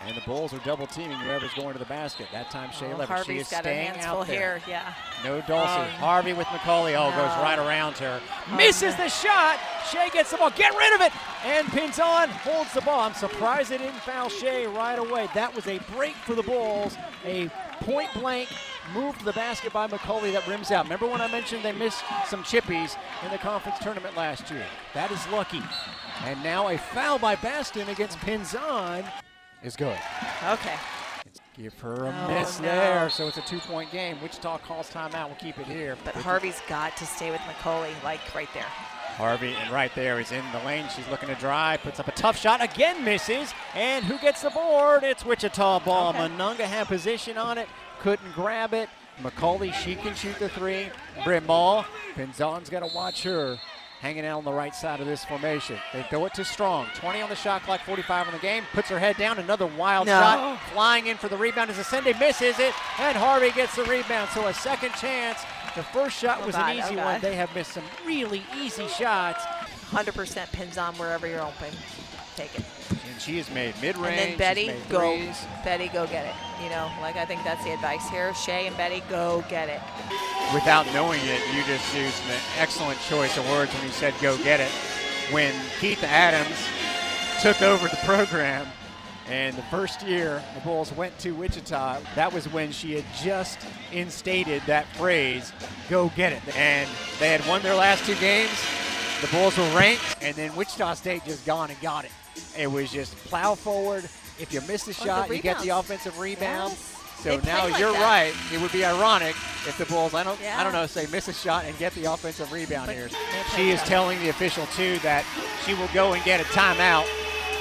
And 0.06 0.16
the 0.16 0.22
Bulls 0.22 0.54
are 0.54 0.60
double 0.60 0.88
teaming 0.88 1.18
whoever's 1.18 1.54
going 1.56 1.74
to 1.74 1.80
the 1.80 1.84
basket. 1.86 2.28
That 2.32 2.50
time 2.50 2.72
Shea 2.72 2.94
Oh, 2.94 2.98
Lever. 2.98 3.22
She 3.26 3.38
is 3.38 3.50
got 3.50 3.58
her 3.58 3.64
staying 3.64 3.92
hands 3.94 4.06
out 4.06 4.28
there. 4.28 4.60
here. 4.60 4.62
Yeah. 4.70 4.94
No 5.26 5.42
Dulcie. 5.42 5.74
Um, 5.74 5.82
oh. 5.82 5.98
Harvey 6.00 6.32
with 6.32 6.48
McCauley. 6.48 6.96
Oh, 6.96 7.10
goes 7.12 7.36
right 7.44 7.60
around 7.60 7.98
her. 7.98 8.22
Oh, 8.50 8.56
Misses 8.56 8.98
no. 8.98 9.04
the 9.04 9.10
shot. 9.10 9.60
Shea 9.92 10.10
gets 10.14 10.32
the 10.32 10.38
ball. 10.38 10.52
Get 10.52 10.74
rid 10.78 10.94
of 10.96 11.02
it. 11.02 11.12
And 11.46 11.68
Pinzan. 11.70 12.28
Holds 12.28 12.74
the 12.74 12.82
ball. 12.82 13.00
I'm 13.02 13.14
surprised 13.14 13.70
they 13.70 13.78
didn't 13.78 14.00
foul 14.02 14.30
Shea 14.30 14.68
right 14.68 15.00
away. 15.00 15.30
That 15.34 15.56
was 15.56 15.68
a 15.68 15.80
break 15.96 16.16
for 16.16 16.36
the 16.36 16.44
Bulls. 16.44 16.98
A 17.26 17.50
point 17.82 18.10
blank 18.14 18.50
move 18.94 19.18
to 19.20 19.26
the 19.26 19.34
basket 19.34 19.72
by 19.72 19.88
McCauley 19.88 20.34
that 20.34 20.46
rims 20.48 20.70
out. 20.72 20.84
Remember 20.86 21.08
when 21.08 21.22
I 21.22 21.32
mentioned 21.32 21.64
they 21.64 21.72
missed 21.72 22.04
some 22.28 22.44
chippies 22.44 22.98
in 23.24 23.32
the 23.32 23.38
conference 23.38 23.80
tournament 23.80 24.18
last 24.18 24.52
year? 24.52 24.66
That 24.94 25.12
is 25.12 25.26
lucky. 25.30 25.62
And 26.26 26.44
now 26.44 26.68
a 26.68 26.78
foul 26.78 27.18
by 27.20 27.36
Baston 27.36 27.88
against 27.88 28.18
Pinzan 28.20 29.10
is 29.64 29.76
good. 29.78 29.98
Okay. 30.50 30.76
Give 31.56 31.78
her 31.80 32.06
a 32.06 32.26
Oh, 32.26 32.28
miss 32.28 32.60
no. 32.60 32.66
there, 32.68 33.10
so 33.10 33.28
it's 33.28 33.38
a 33.38 33.42
two-point 33.42 33.92
game. 33.92 34.18
Wichita 34.22 34.58
calls 34.60 34.90
timeout. 34.90 35.28
We'll 35.28 35.36
keep 35.36 35.58
it 35.60 35.68
here. 35.68 35.98
But 36.04 36.16
Harvey's 36.16 36.62
got 36.68 36.96
to 36.98 37.06
stay 37.06 37.32
with 37.32 37.42
McCauley, 37.42 37.92
like 38.04 38.20
right 38.36 38.48
there. 38.54 38.66
Harvey, 39.20 39.54
and 39.54 39.70
right 39.70 39.92
there 39.96 40.18
is 40.22 40.32
in 40.32 40.42
the 40.54 40.60
lane. 40.60 40.86
She's 40.96 41.06
looking 41.10 41.28
to 41.28 41.36
drive, 41.36 41.82
puts 41.82 42.00
up 42.00 42.08
a 42.08 42.12
tough 42.14 42.40
shot, 42.40 42.64
again 42.64 43.04
misses. 43.04 43.54
And 43.76 44.06
who 44.06 44.18
gets 44.18 44.42
the 44.44 44.50
board? 44.50 45.04
It's 45.04 45.26
Wichita 45.26 45.82
ball. 45.82 46.12
Okay. 46.12 46.20
Mununga 46.20 46.62
had 46.62 46.88
position 46.88 47.38
on 47.38 47.58
it, 47.58 47.68
couldn't 48.00 48.32
grab 48.34 48.74
it. 48.74 48.88
McCauley, 49.22 49.74
she 49.74 49.96
can 49.96 50.16
shoot 50.16 50.40
the 50.40 50.48
three. 50.48 50.88
Bryn 51.26 51.46
Mall, 51.46 51.84
Pinzan's 52.16 52.70
got 52.70 52.80
to 52.88 52.96
watch 52.96 53.24
her 53.24 53.60
hanging 54.00 54.26
out 54.26 54.38
on 54.38 54.46
the 54.46 54.54
right 54.54 54.74
side 54.74 55.02
of 55.02 55.06
this 55.08 55.26
formation. 55.26 55.78
They 55.92 56.04
throw 56.04 56.24
it 56.24 56.34
to 56.36 56.46
Strong. 56.46 56.88
20 56.96 57.22
on 57.22 57.28
the 57.28 57.36
shot 57.36 57.64
clock, 57.64 57.82
45 57.82 58.28
on 58.28 58.34
the 58.34 58.40
game. 58.40 58.64
Puts 58.74 58.88
her 58.88 58.98
head 58.98 59.18
down. 59.18 59.38
Another 59.40 59.66
wild 59.66 60.08
No. 60.08 60.18
shot. 60.18 60.60
Flying 60.72 61.08
in 61.08 61.18
for 61.18 61.28
the 61.28 61.36
rebound 61.36 61.70
as 61.70 61.76
Ascende 61.78 62.18
misses 62.18 62.58
it, 62.60 62.74
and 62.98 63.18
Harvey 63.18 63.52
gets 63.52 63.76
the 63.76 63.84
rebound. 63.84 64.30
So 64.34 64.48
a 64.48 64.54
second 64.54 64.94
chance. 64.94 65.40
The 65.76 65.84
first 65.84 66.18
shot 66.18 66.40
Oh, 66.42 66.48
was 66.48 66.56
God, 66.56 66.76
an 66.76 66.84
easy 66.84 67.00
oh, 67.00 67.06
one. 67.06 67.22
They 67.22 67.36
have 67.36 67.54
missed 67.56 67.74
some 67.74 67.84
really 68.06 68.44
easy 68.58 68.88
shots. 68.88 69.44
100% 69.92 70.12
Pinzan 70.52 71.00
wherever 71.00 71.28
you're 71.28 71.42
open. 71.42 71.74
Take 72.36 72.58
it. 72.58 72.66
And 73.10 73.20
she 73.20 73.38
has 73.38 73.50
made 73.52 73.74
mid-range. 73.82 74.20
And 74.20 74.32
then 74.32 74.38
Betty, 74.38 74.72
go. 74.90 75.16
threes. 75.18 75.46
Betty, 75.64 75.88
go 75.90 76.06
get 76.08 76.26
it. 76.26 76.36
You 76.64 76.70
know, 76.70 76.92
like 77.02 77.16
I 77.16 77.26
think 77.26 77.44
that's 77.44 77.64
the 77.64 77.72
advice 77.72 78.08
here. 78.10 78.34
Shay 78.34 78.68
and 78.68 78.76
Betty, 78.78 79.02
go 79.10 79.44
get 79.50 79.70
it. 79.70 79.82
Without 80.54 80.86
knowing 80.94 81.20
it, 81.24 81.42
you 81.54 81.64
just 81.66 81.96
used 81.96 82.22
an 82.30 82.40
excellent 82.58 83.00
choice 83.02 83.38
of 83.38 83.48
words 83.50 83.74
when 83.74 83.84
you 83.84 83.92
said 83.92 84.14
"go 84.22 84.38
get 84.40 84.60
it." 84.60 84.72
When 85.32 85.54
Keitha 85.80 86.04
Adams 86.04 86.58
took 87.42 87.62
over 87.62 87.88
the 87.88 87.98
program, 87.98 88.66
and 89.30 89.56
the 89.56 89.62
first 89.64 90.02
year 90.04 90.42
the 90.56 90.62
Bulls 90.62 90.92
went 90.94 91.18
to 91.20 91.32
Wichita, 91.32 92.00
that 92.16 92.34
was 92.34 92.52
when 92.52 92.72
she 92.72 92.94
had 92.94 93.06
just 93.24 93.60
instated 93.92 94.62
that 94.68 94.86
phrase 94.96 95.52
"go 95.90 96.10
get 96.16 96.34
it," 96.34 96.42
and 96.58 96.90
they 97.20 97.30
had 97.30 97.46
won 97.48 97.62
their 97.62 97.76
last 97.76 98.06
two 98.06 98.16
games. 98.16 98.52
The 99.22 99.28
Bulls 99.28 99.58
were 99.58 99.70
ranked, 99.76 100.18
and 100.22 100.36
then 100.36 100.56
Wichita 100.56 100.94
State 100.96 101.26
just 101.26 101.46
gone 101.46 101.70
and 101.70 101.80
got 101.82 102.06
it. 102.06 102.12
It 102.58 102.68
was 102.72 102.92
just 102.92 103.16
plow 103.26 103.56
forward. 103.56 104.06
If 104.40 104.54
you 104.54 104.62
miss 104.62 104.84
the 104.84 104.94
the 104.94 105.06
shot, 105.06 105.30
you 105.30 105.42
get 105.42 105.60
the 105.60 105.70
offensive 105.70 106.18
rebound. 106.20 106.72
Yes. 106.72 106.96
So 107.22 107.36
They 107.38 107.52
now 107.52 107.66
like 107.66 107.78
you're 107.78 107.92
that. 107.92 108.02
right. 108.02 108.34
It 108.54 108.62
would 108.62 108.72
be 108.72 108.86
ironic 108.86 109.36
if 109.68 109.78
the 109.78 109.84
Bulls, 109.86 110.14
I 110.14 110.24
don't, 110.24 110.40
I 110.40 110.44
Yeah. 110.44 110.64
don't 110.64 110.72
know, 110.72 110.86
say 110.86 111.06
miss 111.12 111.28
a 111.28 111.34
shot 111.34 111.66
and 111.66 111.78
get 111.78 111.94
the 111.96 112.06
offensive 112.06 112.50
rebound 112.54 112.88
But 112.88 112.96
here. 112.96 113.10
She 113.58 113.72
is 113.72 113.80
that. 113.82 113.88
telling 113.90 114.22
the 114.22 114.30
official 114.30 114.66
too 114.68 115.00
that 115.00 115.26
she 115.66 115.74
will 115.74 115.90
go 115.94 116.14
and 116.14 116.24
get 116.24 116.40
a 116.40 116.46
timeout 116.46 117.06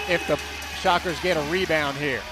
if 0.09 0.25
the 0.29 0.39
Shockers 0.81 1.19
get 1.21 1.37
a 1.37 1.41
rebound 1.51 1.97
here. 1.97 2.23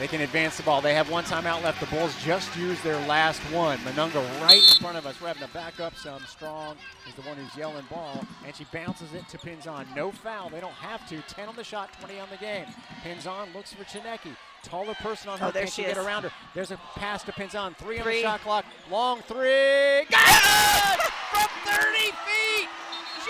They 0.00 0.08
can 0.08 0.22
advance 0.22 0.56
the 0.56 0.64
ball. 0.64 0.80
They 0.80 0.94
have 0.94 1.08
one 1.08 1.22
timeout 1.22 1.62
left. 1.62 1.78
The 1.78 1.86
Bulls 1.94 2.12
just 2.24 2.56
used 2.56 2.82
their 2.82 2.98
last 3.06 3.38
one. 3.52 3.78
Mununga 3.78 4.16
right 4.40 4.56
in 4.56 4.82
front 4.82 4.96
of 4.96 5.06
us. 5.06 5.20
We're 5.20 5.28
having 5.28 5.46
to 5.46 5.54
back 5.54 5.78
up 5.78 5.94
some. 5.94 6.20
Strong 6.26 6.78
is 7.06 7.14
the 7.14 7.22
one 7.22 7.36
who's 7.36 7.54
yelling 7.56 7.84
ball, 7.88 8.24
and 8.44 8.56
she 8.56 8.64
bounces 8.72 9.14
it 9.14 9.28
to 9.28 9.38
Pinzan. 9.38 9.94
No 9.94 10.10
foul. 10.10 10.50
They 10.50 10.58
don't 10.58 10.72
have 10.72 11.08
to. 11.10 11.20
10 11.28 11.50
on 11.50 11.54
the 11.54 11.62
shot, 11.62 11.90
20 12.00 12.18
on 12.18 12.28
the 12.30 12.38
game. 12.38 12.64
Pinzan 13.04 13.54
looks 13.54 13.72
for 13.72 13.84
Tsineke. 13.84 14.34
Taller 14.64 14.94
person 14.94 15.28
on 15.28 15.38
oh, 15.38 15.42
her. 15.42 15.48
Oh, 15.48 15.50
there 15.52 15.66
she 15.68 15.82
get 15.82 15.96
is. 15.96 16.04
around 16.04 16.24
her. 16.24 16.32
There's 16.54 16.72
a 16.72 16.80
pass 16.96 17.22
to 17.24 17.32
Pinzan. 17.32 17.76
Three, 17.76 18.00
on 18.00 18.04
the 18.04 18.10
Three. 18.10 18.22
shot 18.22 18.40
clock. 18.40 18.64
Long 18.90 19.20
three. 19.28 20.06
Good! 20.08 21.00
From 21.30 21.48
30 21.66 21.98
feet. 22.26 22.68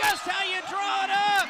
Just 0.01 0.23
how 0.23 0.45
you 0.49 0.61
draw 0.71 1.05
it 1.05 1.11
up. 1.11 1.49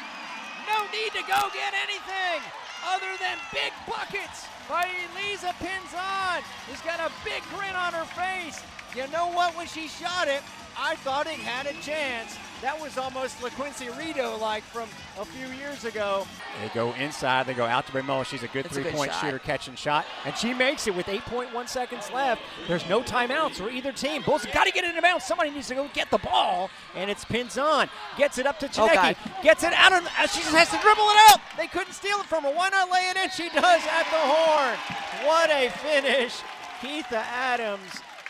No 0.67 0.91
need 0.91 1.11
to 1.13 1.21
go 1.31 1.47
get 1.53 1.73
anything 1.73 2.41
other 2.85 3.11
than 3.19 3.37
big 3.51 3.73
buckets 3.87 4.47
by 4.67 4.87
Elisa 5.13 5.53
Pinzan. 5.59 6.41
She's 6.67 6.81
got 6.81 6.99
a 6.99 7.11
big 7.23 7.43
grin 7.53 7.75
on 7.75 7.93
her 7.93 8.05
face. 8.15 8.61
You 8.95 9.07
know 9.11 9.31
what? 9.31 9.55
When 9.55 9.67
she 9.67 9.87
shot 9.87 10.27
it, 10.27 10.41
I 10.77 10.95
thought 10.97 11.27
it 11.27 11.39
had 11.39 11.65
a 11.65 11.73
chance. 11.81 12.37
That 12.61 12.79
was 12.79 12.95
almost 12.99 13.39
LaQuincy 13.39 13.97
Rideau 13.97 14.37
like 14.39 14.61
from 14.61 14.87
a 15.19 15.25
few 15.25 15.47
years 15.57 15.83
ago. 15.83 16.27
They 16.61 16.69
go 16.75 16.93
inside. 16.93 17.47
They 17.47 17.55
go 17.55 17.65
out 17.65 17.87
to 17.87 17.91
Brimo. 17.91 18.23
She's 18.23 18.43
a 18.43 18.47
good 18.49 18.67
It's 18.67 18.77
a 18.77 18.81
good 18.81 18.89
three-point 18.91 19.11
shot. 19.11 19.21
shooter, 19.21 19.39
catch 19.39 19.67
and 19.67 19.79
shot, 19.79 20.05
and 20.25 20.37
she 20.37 20.53
makes 20.53 20.85
it 20.85 20.95
with 20.95 21.07
8.1 21.07 21.67
seconds 21.67 22.11
left. 22.13 22.39
There's 22.67 22.87
no 22.87 23.01
timeouts 23.01 23.53
for 23.55 23.69
either 23.71 23.91
team. 23.91 24.21
Bulls 24.21 24.45
got 24.53 24.65
to 24.65 24.71
get 24.71 24.83
it 24.83 24.91
in 24.91 24.95
the 24.95 25.01
bounds. 25.01 25.25
Somebody 25.25 25.49
needs 25.49 25.69
to 25.69 25.75
go 25.75 25.89
get 25.95 26.11
the 26.11 26.19
ball, 26.19 26.69
and 26.95 27.09
it's 27.09 27.25
Pinzan. 27.25 27.89
Gets 28.15 28.37
it 28.37 28.45
up 28.45 28.59
to 28.59 28.67
Oh, 28.67 28.87
Tsineke. 28.87 29.15
Gets 29.41 29.63
it 29.63 29.73
out 29.73 29.93
of. 29.93 30.05
uh, 30.05 30.27
She 30.27 30.41
just 30.41 30.53
has 30.55 30.69
to 30.69 30.77
dribble 30.77 31.01
it 31.09 31.31
out. 31.31 31.39
They 31.57 31.65
couldn't 31.67 31.93
steal 31.93 32.19
it 32.19 32.27
from 32.27 32.43
her. 32.43 32.51
Why 32.51 32.69
not 32.69 32.91
lay 32.91 33.09
it 33.09 33.17
in? 33.17 33.29
She 33.31 33.49
does 33.49 33.81
at 33.87 34.05
the 34.11 34.21
horn. 34.21 34.77
What 35.25 35.49
a 35.49 35.69
finish. 35.69 36.35
Keitha 36.79 37.13
Adams 37.13 37.89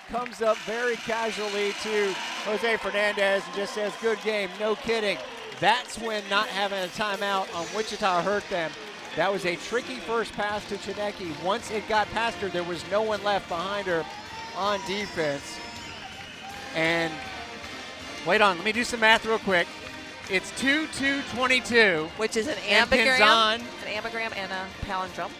comes 0.09 0.41
up 0.41 0.57
very 0.59 0.95
casually 0.97 1.71
to 1.83 2.13
Jose 2.45 2.77
Fernandez 2.77 3.43
and 3.45 3.55
just 3.55 3.73
says, 3.73 3.93
"Good 4.01 4.21
game, 4.23 4.49
no 4.59 4.75
kidding." 4.75 5.17
That's 5.59 5.99
when 5.99 6.27
not 6.29 6.47
having 6.47 6.79
a 6.79 6.87
timeout 6.87 7.53
on 7.55 7.65
Wichita 7.75 8.23
hurt 8.23 8.47
them. 8.49 8.71
That 9.15 9.31
was 9.31 9.45
a 9.45 9.55
tricky 9.57 9.97
first 9.97 10.33
pass 10.33 10.67
to 10.69 10.75
Tsineke. 10.77 11.43
Once 11.43 11.69
it 11.69 11.87
got 11.87 12.09
past 12.11 12.37
her, 12.37 12.47
there 12.47 12.63
was 12.63 12.83
no 12.89 13.01
one 13.01 13.23
left 13.23 13.47
behind 13.49 13.87
her 13.87 14.05
on 14.55 14.79
defense. 14.87 15.57
And 16.75 17.11
wait 18.25 18.41
on, 18.41 18.57
let 18.57 18.65
me 18.65 18.71
do 18.71 18.83
some 18.83 19.01
math 19.01 19.25
real 19.25 19.39
quick. 19.39 19.67
It's 20.29 20.51
2 20.59 20.87
2 20.97 21.21
22. 21.33 22.09
Which 22.17 22.37
is 22.37 22.47
an 22.47 22.55
ambigram, 22.55 23.59
an 23.59 23.61
ambigram 23.85 24.35
and 24.37 24.51
a 24.51 24.65
palindrome. 24.85 25.31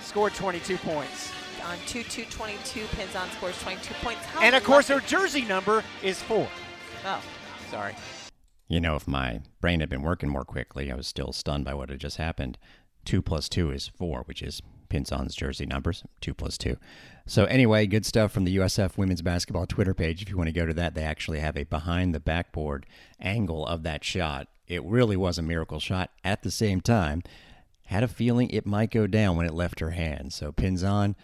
Scored 0.00 0.34
22 0.34 0.76
points. 0.78 1.32
On 1.62 1.76
2 1.86 2.02
2 2.02 2.24
22, 2.24 2.80
Pinzan 2.86 3.30
scores 3.36 3.60
22 3.62 3.94
points. 3.94 4.24
How 4.26 4.40
And 4.40 4.54
of 4.54 4.64
course, 4.64 4.88
her 4.88 5.00
jersey 5.00 5.42
number 5.42 5.84
is 6.02 6.22
4. 6.22 6.48
Oh, 7.06 7.22
Sorry. 7.70 7.94
You 8.66 8.80
know, 8.80 8.96
if 8.96 9.06
my 9.06 9.40
brain 9.60 9.80
had 9.80 9.88
been 9.88 10.02
working 10.02 10.28
more 10.28 10.44
quickly, 10.44 10.90
I 10.90 10.94
was 10.94 11.06
still 11.06 11.32
stunned 11.32 11.64
by 11.64 11.74
what 11.74 11.88
had 11.88 12.00
just 12.00 12.16
happened. 12.18 12.58
Two 13.04 13.22
plus 13.22 13.48
two 13.48 13.70
is 13.70 13.88
four, 13.88 14.22
which 14.26 14.42
is 14.42 14.62
Pinzan's 14.88 15.34
jersey 15.34 15.66
numbers. 15.66 16.04
Two 16.20 16.34
plus 16.34 16.58
two. 16.58 16.76
So 17.26 17.44
anyway, 17.46 17.86
good 17.86 18.04
stuff 18.04 18.30
from 18.32 18.44
the 18.44 18.56
USF 18.56 18.96
women's 18.96 19.22
basketball 19.22 19.66
Twitter 19.66 19.94
page. 19.94 20.22
If 20.22 20.28
you 20.28 20.36
want 20.36 20.48
to 20.48 20.52
go 20.52 20.66
to 20.66 20.74
that, 20.74 20.94
they 20.94 21.02
actually 21.02 21.40
have 21.40 21.56
a 21.56 21.64
behind 21.64 22.14
the 22.14 22.20
backboard 22.20 22.86
angle 23.20 23.66
of 23.66 23.82
that 23.84 24.04
shot. 24.04 24.48
It 24.66 24.84
really 24.84 25.16
was 25.16 25.38
a 25.38 25.42
miracle 25.42 25.80
shot. 25.80 26.10
At 26.22 26.42
the 26.42 26.50
same 26.50 26.80
time, 26.80 27.22
had 27.86 28.04
a 28.04 28.08
feeling 28.08 28.50
it 28.50 28.66
might 28.66 28.92
go 28.92 29.06
down 29.08 29.36
when 29.36 29.46
it 29.46 29.54
left 29.54 29.80
her 29.80 29.90
hand. 29.90 30.32
So 30.32 30.52
Pinzan 30.52 31.14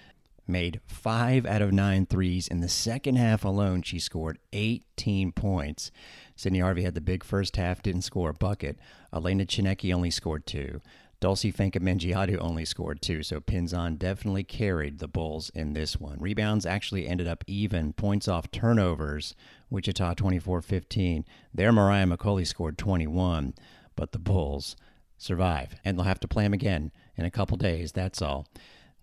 made 0.47 0.81
five 0.87 1.47
out 1.47 1.63
of 1.63 1.73
nine 1.73 2.07
threes. 2.07 2.49
In 2.49 2.61
the 2.61 2.69
second 2.69 3.17
half 3.17 3.45
alone, 3.45 3.83
she 3.83 3.99
scored 3.99 4.39
18 4.53 5.33
points. 5.33 5.91
Sydney 6.37 6.61
Harvey 6.61 6.83
had 6.83 6.95
the 6.95 7.01
big 7.01 7.25
first 7.25 7.57
half, 7.57 7.83
didn't 7.83 8.03
score 8.03 8.31
a 8.31 8.35
bucket. 8.35 8.79
Elena 9.13 9.45
Tsineke 9.45 9.95
only 9.95 10.11
scored 10.11 10.47
two. 10.47 10.81
Dulcy 11.21 11.55
Fankam 11.55 11.81
Mendjiadeu 11.81 12.39
only 12.39 12.67
scored 12.67 13.01
two, 13.01 13.23
so 13.23 13.41
Pinzan 13.41 13.99
definitely 13.99 14.45
carried 14.45 14.99
the 14.99 15.09
Bulls 15.09 15.51
in 15.55 15.73
this 15.73 15.99
one. 15.99 16.19
Rebounds 16.21 16.67
actually 16.67 17.09
ended 17.09 17.27
up 17.27 17.43
even. 17.47 17.95
Points 17.95 18.29
off 18.29 18.51
turnovers, 18.51 19.35
Wichita 19.71 20.15
24 20.15 20.61
15. 20.61 21.25
There, 21.55 21.73
Mariah 21.73 22.07
McCauley 22.07 22.47
scored 22.47 22.77
21, 22.77 23.55
but 23.95 24.13
the 24.13 24.19
Bulls 24.19 24.77
survive. 25.17 25.77
And 25.85 25.97
they'll 25.97 26.05
have 26.05 26.21
to 26.21 26.29
play 26.29 26.45
them 26.45 26.53
again 26.53 26.93
in 27.17 27.25
a 27.25 27.31
couple 27.31 27.57
days, 27.57 27.93
that's 27.93 28.21
all. 28.21 28.47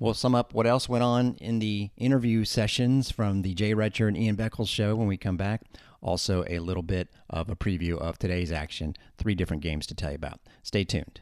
We'll 0.04 0.14
sum 0.14 0.36
up 0.36 0.54
what 0.54 0.68
else 0.68 0.90
went 0.90 1.06
on 1.06 1.38
in 1.40 1.60
the 1.60 1.90
interview 1.96 2.44
sessions 2.44 3.10
from 3.10 3.42
the 3.42 3.54
Jay 3.54 3.74
Retcher 3.74 4.10
and 4.10 4.18
Ian 4.18 4.36
Beckles 4.36 4.68
show 4.68 4.98
when 4.98 5.08
we 5.08 5.16
come 5.16 5.38
back. 5.38 5.62
Also, 6.02 6.44
a 6.50 6.60
little 6.60 6.84
bit 6.84 7.08
of 7.30 7.48
a 7.48 7.56
preview 7.56 7.98
of 7.98 8.20
today's 8.20 8.52
action. 8.52 8.98
Three 9.18 9.34
different 9.34 9.64
games 9.64 9.88
to 9.88 9.96
tell 9.96 10.10
you 10.10 10.18
about. 10.18 10.42
Stay 10.62 10.84
tuned. 10.84 11.22